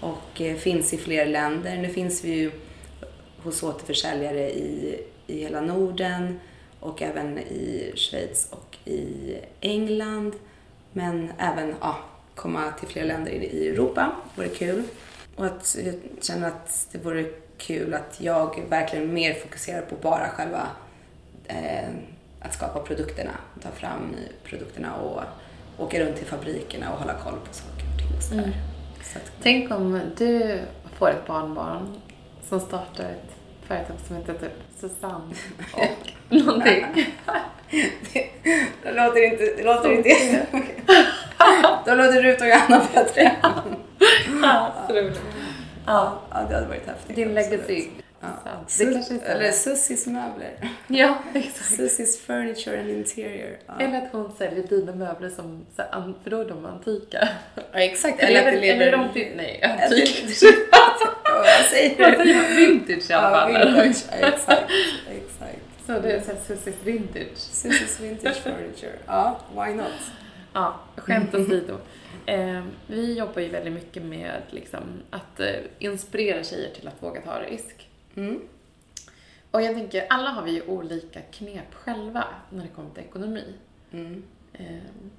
och 0.00 0.42
finns 0.58 0.92
i 0.92 0.98
fler 0.98 1.26
länder. 1.26 1.76
Nu 1.76 1.88
finns 1.88 2.24
vi 2.24 2.34
ju 2.34 2.50
hos 3.42 3.62
återförsäljare 3.62 4.50
i, 4.50 5.00
i 5.28 5.40
hela 5.40 5.60
Norden 5.60 6.40
och 6.80 7.02
även 7.02 7.38
i 7.38 7.92
Schweiz 7.96 8.48
och 8.50 8.76
i 8.84 9.36
England. 9.60 10.32
Men 10.92 11.32
även 11.38 11.74
ja, 11.80 11.98
komma 12.34 12.72
till 12.78 12.88
fler 12.88 13.04
länder 13.04 13.30
i, 13.30 13.68
Europa 13.68 14.12
vore 14.34 14.48
kul. 14.48 14.82
Och 15.36 15.46
att 15.46 15.76
jag 15.84 15.94
känner 16.20 16.48
att 16.48 16.88
det 16.92 16.98
vore 16.98 17.24
kul 17.58 17.94
att 17.94 18.20
jag 18.20 18.62
verkligen 18.68 19.14
mer 19.14 19.34
fokuserar 19.34 19.82
på 19.82 19.94
bara 20.02 20.28
själva 20.28 20.68
eh, 21.46 21.88
att 22.40 22.54
skapa 22.54 22.80
produkterna, 22.80 23.32
ta 23.62 23.70
fram 23.70 24.16
produkterna 24.44 24.94
och, 24.96 25.22
åka 25.78 26.00
runt 26.00 26.16
till 26.16 26.26
fabrikerna 26.26 26.92
och 26.92 26.98
hålla 26.98 27.14
koll 27.14 27.38
på 27.48 27.54
saker 27.54 27.84
och 27.92 27.98
ting. 27.98 28.22
sådär. 28.22 28.42
Mm. 28.42 28.54
Så 29.02 29.18
att, 29.18 29.32
Tänk 29.42 29.70
om 29.70 30.00
du 30.16 30.60
får 30.98 31.10
ett 31.10 31.26
barnbarn 31.26 32.00
som 32.48 32.60
startar 32.60 33.04
ett 33.04 33.37
företag 33.68 33.96
som 34.06 34.16
heter 34.16 34.32
typ 34.34 34.52
Susanne 34.80 35.34
och 35.72 36.12
någonting. 36.28 36.86
det 38.82 38.92
låter 38.92 39.24
inte, 39.32 39.44
det 39.56 39.62
låter 39.64 39.92
inte 39.92 40.08
jättemycket. 40.08 40.76
Då 41.86 41.94
låter 41.94 42.22
Rut 42.22 42.40
och 42.40 42.46
Johanna 42.48 42.82
bättre. 42.94 43.36
Ja. 43.42 43.52
Ja, 44.42 44.72
Ja, 45.86 46.18
det 46.48 46.54
hade 46.54 46.66
varit 46.66 46.86
häftigt. 46.86 47.16
din 47.16 47.34
absolut. 47.34 47.90
Ja. 48.20 48.28
Så, 48.68 48.84
det 48.84 48.92
kanske 48.92 49.14
är 49.14 49.34
eller 49.36 49.52
Sussis 49.52 50.06
möbler. 50.06 50.70
Ja, 50.86 51.18
exakt. 51.34 51.74
Sussis 51.76 52.20
furniture 52.20 52.80
and 52.80 52.90
interior. 52.90 53.56
Ja. 53.66 53.72
Eller 53.80 53.98
att 53.98 54.12
hon 54.12 54.32
säljer 54.38 54.66
dina 54.66 54.94
möbler 54.94 55.28
som, 55.30 55.66
så 55.76 55.82
här, 55.82 55.94
an- 55.94 56.14
för 56.22 56.30
då 56.30 56.40
är 56.40 56.44
de 56.44 56.66
antika. 56.66 57.28
ja, 57.72 57.80
exakt. 57.80 58.20
Eller, 58.22 58.40
Eller 58.40 58.56
att 58.56 58.62
det 58.62 58.70
eller, 58.70 58.84
lever... 58.90 59.12
de 59.14 59.34
nej, 59.36 59.62
antik. 59.62 60.24
Vad 61.34 61.46
säger 61.70 62.24
du? 62.24 62.56
Vintage 62.66 63.10
i 63.10 63.12
alla 63.14 63.30
Ja, 63.30 63.36
fall. 63.40 63.52
vintage. 63.52 64.04
Ja, 64.20 64.28
exakt. 64.28 64.70
exakt. 65.10 65.58
Så 65.86 65.92
det 66.00 66.12
är 66.12 66.20
såhär 66.20 66.38
Sussis 66.46 66.74
vintage. 66.84 67.36
Sussis 67.36 68.00
vintage 68.00 68.36
furniture. 68.36 68.92
Ja, 69.06 69.40
why 69.56 69.74
not? 69.74 69.86
Ja, 70.52 70.80
skämt 70.96 71.34
åsido. 71.34 71.76
Eh, 72.26 72.62
vi 72.86 73.18
jobbar 73.18 73.42
ju 73.42 73.48
väldigt 73.48 73.72
mycket 73.72 74.02
med 74.02 74.30
liksom, 74.50 74.80
att 75.10 75.40
eh, 75.40 75.46
inspirera 75.78 76.42
tjejer 76.44 76.70
till 76.74 76.88
att 76.88 77.02
våga 77.02 77.20
ta 77.20 77.38
risk. 77.50 77.87
Mm. 78.18 78.40
Och 79.50 79.62
jag 79.62 79.74
tänker, 79.74 80.06
alla 80.10 80.30
har 80.30 80.42
vi 80.42 80.50
ju 80.50 80.62
olika 80.62 81.20
knep 81.20 81.74
själva 81.74 82.24
när 82.50 82.62
det 82.62 82.68
kommer 82.68 82.90
till 82.90 83.02
ekonomi. 83.02 83.54
Mm. 83.92 84.22
Eh, 84.52 84.66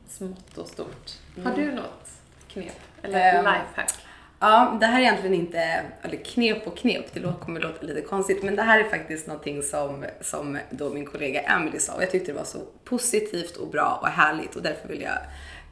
smått 0.08 0.58
och 0.58 0.68
stort. 0.68 1.12
Har 1.44 1.56
du 1.56 1.72
något 1.72 2.10
knep? 2.48 2.80
Eller 3.02 3.20
Ehm, 3.20 3.46
lifehack? 3.46 3.92
Ja, 4.40 4.78
det 4.80 4.86
här 4.86 5.00
är 5.00 5.04
egentligen 5.04 5.34
inte, 5.34 5.84
eller 6.02 6.18
knep 6.18 6.68
och 6.68 6.78
knep, 6.78 7.14
det 7.14 7.34
kommer 7.42 7.60
låta 7.60 7.82
lite 7.82 8.02
konstigt, 8.02 8.44
men 8.44 8.56
det 8.56 8.62
här 8.62 8.80
är 8.80 8.90
faktiskt 8.90 9.28
någonting 9.28 9.64
som, 9.64 10.06
som 10.22 10.58
då 10.70 10.90
min 10.90 11.06
kollega 11.06 11.42
Emily 11.42 11.80
sa 11.80 11.96
och 11.96 12.04
jag 12.04 12.12
tyckte 12.12 12.32
det 12.32 12.38
var 12.38 12.46
så 12.46 12.60
positivt 12.84 13.56
och 13.58 13.68
bra 13.68 14.00
och 14.02 14.08
härligt 14.08 14.56
och 14.56 14.62
därför 14.62 14.88
vill 14.88 15.02
jag 15.02 15.18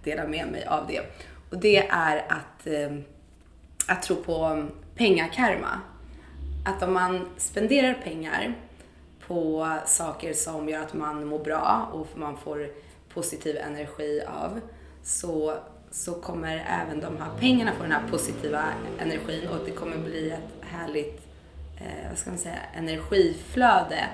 dela 0.04 0.28
med 0.28 0.48
mig 0.48 0.66
av 0.66 0.88
det. 0.88 1.02
Och 1.50 1.58
det 1.58 1.88
är 1.88 2.18
att, 2.18 2.68
eh, 2.68 2.98
att 3.88 4.04
tro 4.04 4.16
på 4.16 4.68
pengakarma. 4.96 5.82
Att 6.68 6.84
om 6.84 6.94
man 6.94 7.26
spenderar 7.38 7.94
pengar 7.94 8.54
på 9.28 9.74
saker 9.86 10.34
som 10.34 10.70
gör 10.70 10.82
att 10.82 10.94
man 10.94 11.28
mår 11.28 11.40
bra 11.40 11.90
och 11.94 12.08
man 12.16 12.38
får 12.38 12.70
positiv 13.14 13.58
energi 13.58 14.22
av 14.28 14.60
så, 15.04 15.54
så 15.92 16.14
kommer 16.14 16.66
även 16.84 17.00
de 17.02 17.18
här 17.18 17.30
pengarna 17.40 17.72
få 17.72 17.84
den 17.84 17.92
här 17.92 18.08
positiva 18.12 18.64
energin 19.00 19.48
och 19.50 19.66
det 19.66 19.72
kommer 19.72 19.98
bli 19.98 20.30
ett 20.30 20.70
härligt 20.70 21.22
eh, 21.78 22.10
vad 22.10 22.18
ska 22.18 22.30
man 22.30 22.40
säga, 22.40 22.60
energiflöde 22.76 24.08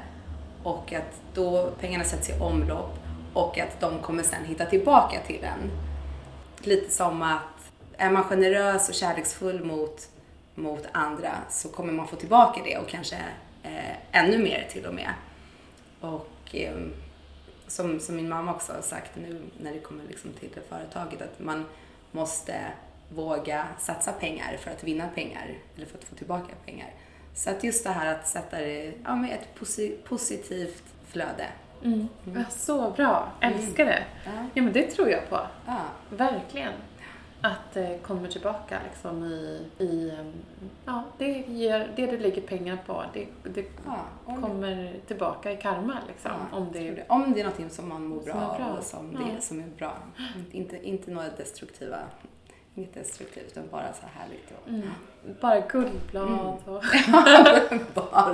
och 0.64 0.94
att 0.94 1.22
då 1.34 1.72
pengarna 1.80 2.04
sätts 2.04 2.30
i 2.30 2.34
omlopp 2.40 3.00
och 3.34 3.60
att 3.60 3.80
de 3.80 4.00
kommer 4.00 4.24
sen 4.24 4.46
hitta 4.46 4.66
tillbaka 4.66 5.20
till 5.28 5.44
en. 5.44 5.72
Lite 6.60 6.92
som 6.92 7.22
att 7.22 7.72
är 7.98 8.12
man 8.12 8.24
generös 8.24 8.90
och 8.90 8.96
kärleksfull 8.96 9.64
mot, 9.64 10.10
mot 10.56 10.86
andra 10.92 11.32
så 11.50 11.70
kommer 11.70 11.94
man 11.94 12.08
få 12.08 12.16
tillbaka 12.16 12.62
det 12.66 12.78
och 12.78 12.88
kanske 12.88 13.16
eh, 13.64 13.96
ännu 14.12 14.38
mer 14.38 14.68
till 14.72 14.86
och 14.86 14.94
med. 14.94 15.14
Och 16.00 16.56
eh, 16.56 16.76
som, 17.68 18.00
som 18.00 18.16
min 18.16 18.30
mamma 18.30 18.52
också 18.56 18.74
har 18.74 18.82
sagt 18.82 19.12
nu 19.16 19.42
när 19.62 19.74
det 19.74 19.80
kommer 19.80 20.04
liksom 20.04 20.34
till 20.34 20.50
det 20.56 20.62
företaget 20.70 21.22
att 21.22 21.40
man 21.40 21.66
måste 22.12 22.56
våga 23.10 23.68
satsa 23.80 24.12
pengar 24.12 24.58
för 24.58 24.72
att 24.72 24.84
vinna 24.84 25.08
pengar 25.16 25.58
eller 25.76 25.86
för 25.86 25.98
att 25.98 26.04
få 26.04 26.16
tillbaka 26.16 26.54
pengar. 26.66 26.90
Så 27.36 27.50
att 27.50 27.64
just 27.64 27.84
det 27.84 27.90
här 27.90 28.14
att 28.16 28.28
sätta 28.28 28.60
det 28.60 28.94
ja, 29.04 29.16
med 29.16 29.32
ett 29.32 29.60
posi- 29.60 29.98
positivt 30.04 30.84
flöde. 31.08 31.48
Mm. 31.84 32.08
Ja, 32.36 32.44
så 32.50 32.92
bra, 32.92 33.32
älskar 33.42 33.86
det. 33.86 34.04
Ja. 34.26 34.32
Ja 34.54 34.62
men 34.64 34.74
det 34.74 34.84
tror 34.92 35.10
jag 35.10 35.30
på. 35.30 35.40
Ja. 35.66 35.80
Verkligen. 36.10 36.74
Att 37.46 37.74
det 37.74 38.00
kommer 38.04 38.28
tillbaka 38.30 38.80
liksom 38.90 39.24
i, 39.24 39.66
i 39.78 40.10
em, 40.20 40.34
ja, 40.86 41.04
det, 41.18 41.28
ger, 41.48 41.94
det 41.96 42.06
du 42.08 42.18
lägger 42.18 42.42
pengar 42.42 42.78
på, 42.86 43.04
det, 43.14 43.28
det 43.44 43.66
Ja, 43.86 44.00
om- 44.26 44.42
kommer 44.42 44.94
tillbaka 45.08 45.52
i 45.52 45.58
karma 45.58 45.98
liksom. 46.08 46.32
Ja, 46.52 46.58
om 46.58 46.70
det, 46.74 46.80
det. 46.92 47.06
Om 47.10 47.34
det 47.34 47.40
är 47.40 47.44
någonting 47.44 47.70
som 47.70 47.90
man 47.90 48.06
mår 48.08 48.22
Som 48.22 48.26
bra 48.26 48.54
är 48.56 48.58
bra. 48.60 48.74
och 48.78 48.84
som, 48.84 49.14
det, 49.16 49.42
som 49.42 49.60
är 49.60 49.68
bra. 49.78 49.94
Inte, 50.52 50.88
inte 50.88 51.12
några 51.12 51.30
destruktiva, 51.30 51.98
inget 52.76 52.94
destruktivt 52.94 53.48
utan 53.52 53.64
bara 53.72 53.94
så 53.94 54.02
här 54.06 54.22
härligt. 54.22 54.52
Och, 54.64 54.70
mm, 54.70 54.90
bara 55.42 55.60
guldblad 55.60 56.58
och... 56.66 56.84
bara. 58.12 58.34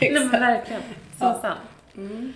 Nej 0.00 0.12
men 0.12 0.30
verkligen, 0.30 0.82
så 1.18 1.34
sant. 1.42 1.60
Mm. 1.96 2.32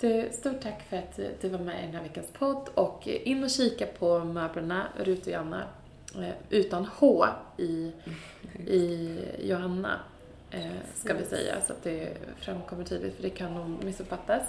Du, 0.00 0.28
stort 0.32 0.60
tack 0.60 0.82
för 0.88 0.96
att 0.96 1.20
du- 1.40 1.48
var 1.48 1.58
med 1.58 1.82
i 1.82 1.86
den 1.86 1.94
här 1.94 2.02
veckans 2.02 2.26
podd 2.38 2.68
och 2.74 3.06
in 3.08 3.44
och 3.44 3.50
kika 3.50 3.86
på 3.86 4.18
möblerna, 4.18 4.86
Rut 4.98 5.26
och 5.26 5.32
Janna, 5.32 5.62
eh, 6.16 6.34
utan 6.50 6.84
H 6.84 7.26
i, 7.56 7.92
i 8.66 9.18
Johanna, 9.42 10.00
eh, 10.50 10.66
ska 10.94 11.14
vi 11.14 11.24
säga, 11.24 11.54
så 11.66 11.72
att 11.72 11.82
det 11.84 12.08
framkommer 12.40 12.84
tydligt, 12.84 13.14
för 13.16 13.22
det 13.22 13.30
kan 13.30 13.54
nog 13.54 13.84
missuppfattas. 13.84 14.42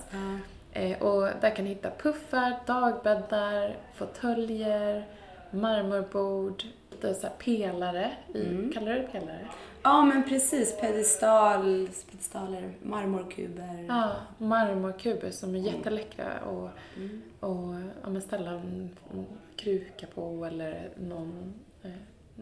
Eh, 0.73 1.01
och 1.01 1.29
där 1.41 1.55
kan 1.55 1.65
ni 1.65 1.69
hitta 1.69 1.89
puffar, 1.97 2.59
dagbäddar, 2.67 3.77
fåtöljer, 3.95 5.05
marmorbord, 5.51 6.63
lite 7.01 7.13
så 7.19 7.27
pelare 7.37 8.11
i, 8.33 8.41
Mm. 8.47 8.71
kallar 8.73 8.91
du 8.93 9.01
det 9.01 9.07
pelare? 9.11 9.47
ja, 9.83 10.01
men 10.05 10.23
precis. 10.23 10.77
Pedestal, 10.79 11.89
pedestaler, 12.11 12.71
marmorkuber. 12.81 13.85
Ja, 13.87 14.11
marmorkuber 14.37 15.31
som 15.31 15.55
är 15.55 15.59
jätteläckra 15.59 16.39
och, 16.45 16.69
Mm. 16.97 17.21
och 17.39 17.75
ja, 18.03 18.09
men 18.09 18.21
ställa 18.21 18.51
en, 18.51 18.89
en 19.13 19.25
kruka 19.55 20.07
på 20.15 20.45
eller 20.45 20.89
någon, 20.97 21.53
eh, 21.83 21.91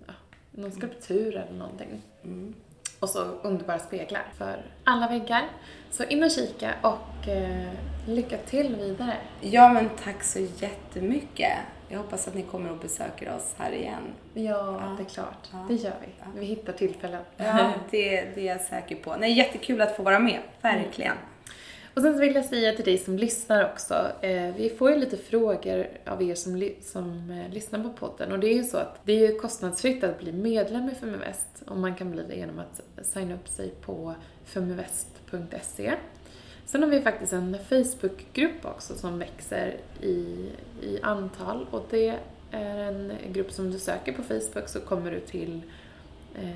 ja, 0.08 0.13
någon 0.52 0.72
skulptur 0.72 1.36
eller 1.36 1.58
någonting. 1.58 2.02
Mm. 2.24 2.54
Och 3.00 3.10
så 3.10 3.20
underbara 3.24 3.80
speglar 3.80 4.24
för 4.38 4.65
alla 4.84 5.08
väggar. 5.08 5.44
Så 5.91 6.04
in 6.04 6.24
och 6.24 6.32
kika 6.32 6.74
och 6.82 7.28
eh, 7.28 7.70
lycka 8.08 8.38
till 8.38 8.76
vidare. 8.76 9.18
Ja, 9.41 9.74
men 9.74 9.89
tack 10.04 10.24
så 10.24 10.39
jättemycket. 10.39 11.58
Jag 11.89 11.98
hoppas 11.98 12.28
att 12.28 12.36
ni 12.36 12.41
kommer 12.43 12.71
och 12.71 12.78
besöker 12.78 13.36
oss 13.36 13.56
här 13.58 13.71
igen. 13.71 14.02
Ja, 14.34 14.41
Ja. 14.43 14.95
det 14.98 15.04
är 15.04 15.10
klart. 15.10 15.50
Ja. 15.52 15.65
Det 15.67 15.74
gör 15.74 15.93
vi. 16.02 16.08
Ja. 16.19 16.26
Vi 16.36 16.45
hittar 16.45 16.74
tillfällen. 16.74 17.24
Ja, 17.38 17.74
det, 17.91 18.21
det 18.36 18.41
är 18.48 18.52
jag 18.52 18.62
säker 18.62 18.95
på. 18.95 19.15
Nej, 19.15 19.34
jättekul 19.34 19.82
att 19.82 19.95
få 19.95 20.04
vara 20.04 20.19
med. 20.19 20.39
Verkligen. 20.62 21.15
Och 21.93 22.02
sen 22.02 22.19
vill 22.19 22.36
jag 22.36 22.45
säga 22.45 22.74
till 22.76 22.86
dig 22.86 22.98
som 22.98 23.17
lyssnar 23.17 23.71
också, 23.71 24.08
eh, 24.21 24.56
vi 24.56 24.76
får 24.78 24.91
ju 24.91 24.98
lite 24.98 25.17
frågor 25.17 25.88
av 26.06 26.24
er 26.24 26.36
som, 26.36 26.69
som 26.82 27.30
eh, 27.30 27.54
lyssnar 27.54 27.84
på 27.84 27.89
podden 27.89 28.32
och 28.32 28.39
det 28.39 28.48
är 28.48 28.54
ju 28.54 28.63
så 28.63 28.78
att 28.78 29.00
det 29.04 29.13
är 29.13 29.32
ju 29.32 29.39
kostnadsfritt 29.39 30.04
att 30.04 30.19
bli 30.19 30.32
medlem 30.32 30.89
i 30.89 30.95
Feminvest 30.95 31.63
och 31.67 31.78
man 31.78 31.95
kan 31.95 32.12
bli 32.12 32.24
det 32.24 32.36
genom 32.36 32.60
att 32.60 33.06
signa 33.06 33.36
upp 33.36 33.48
sig 33.48 33.69
på 33.82 34.15
feminvest.se. 34.45 35.91
Sen 36.65 36.84
har 36.84 36.89
vi 36.89 37.01
faktiskt 37.01 37.34
en 37.34 37.58
Facebookgrupp 37.69 38.65
också 38.65 38.95
som 38.95 39.19
växer 39.19 39.78
i, 40.01 40.49
i 40.82 40.99
antal 41.01 41.67
och 41.71 41.86
det 41.89 42.19
är 42.51 42.78
en 42.78 43.13
grupp 43.34 43.51
som 43.51 43.71
du 43.71 43.80
söker 43.80 44.13
på 44.13 44.23
Facebook 44.23 44.67
så 44.67 44.80
kommer 44.80 45.12
du 45.12 45.19
till 45.19 45.62
eh, 46.36 46.49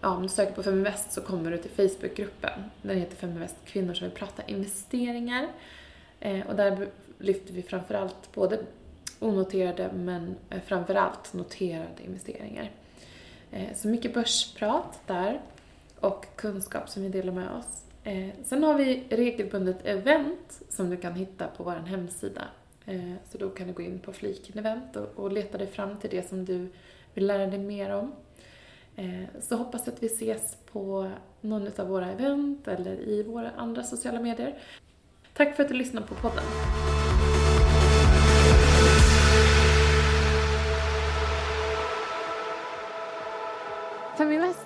ja, 0.00 0.08
om 0.08 0.22
du 0.22 0.28
söker 0.28 0.52
på 0.52 0.62
Feminvest 0.62 1.12
så 1.12 1.20
kommer 1.20 1.50
du 1.50 1.58
till 1.58 1.70
Facebookgruppen. 1.70 2.60
Den 2.82 2.98
heter 2.98 3.16
Feminvest 3.16 3.56
kvinnor 3.64 3.94
som 3.94 4.08
vill 4.08 4.16
prata 4.16 4.42
investeringar. 4.42 5.48
Eh, 6.20 6.46
och 6.46 6.56
där 6.56 6.88
lyfter 7.18 7.52
vi 7.52 7.62
framförallt 7.62 8.32
både 8.34 8.58
onoterade 9.18 9.90
men 9.94 10.36
eh, 10.50 10.60
framförallt 10.66 11.32
noterade 11.32 12.02
investeringar. 12.04 12.70
Eh, 13.50 13.74
så 13.74 13.88
mycket 13.88 14.14
börsprat 14.14 15.00
där 15.06 15.40
och 16.00 16.26
kunskap 16.36 16.88
som 16.88 17.02
vi 17.02 17.08
delar 17.08 17.32
med 17.32 17.50
oss. 17.50 17.85
Eh, 18.06 18.28
sen 18.44 18.62
har 18.62 18.74
vi 18.74 19.04
regelbundet 19.10 19.86
event 19.86 20.60
som 20.68 20.90
du 20.90 20.96
kan 20.96 21.14
hitta 21.14 21.46
på 21.46 21.62
vår 21.64 21.72
hemsida. 21.72 22.42
Eh, 22.84 23.12
så 23.30 23.38
då 23.38 23.50
kan 23.50 23.66
du 23.66 23.72
gå 23.72 23.82
in 23.82 23.98
på 23.98 24.12
fliken 24.12 24.58
event 24.58 24.96
och, 24.96 25.06
och 25.24 25.32
leta 25.32 25.58
dig 25.58 25.66
fram 25.66 25.96
till 25.96 26.10
det 26.10 26.28
som 26.28 26.44
du 26.44 26.68
vill 27.14 27.26
lära 27.26 27.46
dig 27.46 27.58
mer 27.58 27.90
om. 27.94 28.12
Eh, 28.96 29.24
Så 29.40 29.56
hoppas 29.56 29.88
att 29.88 30.02
vi 30.02 30.06
ses 30.06 30.56
på 30.72 31.10
någon 31.40 31.68
av 31.76 31.88
våra 31.88 32.10
event 32.12 32.68
eller 32.68 33.00
i 33.08 33.22
våra 33.22 33.50
andra 33.50 33.82
sociala 33.82 34.20
medier. 34.20 34.58
Tack 35.34 35.56
för 35.56 35.62
att 35.62 35.68
du 35.68 35.74
lyssnade 35.74 36.06
på 36.06 36.14
podden. 36.14 36.44
Feminvest 44.16 44.65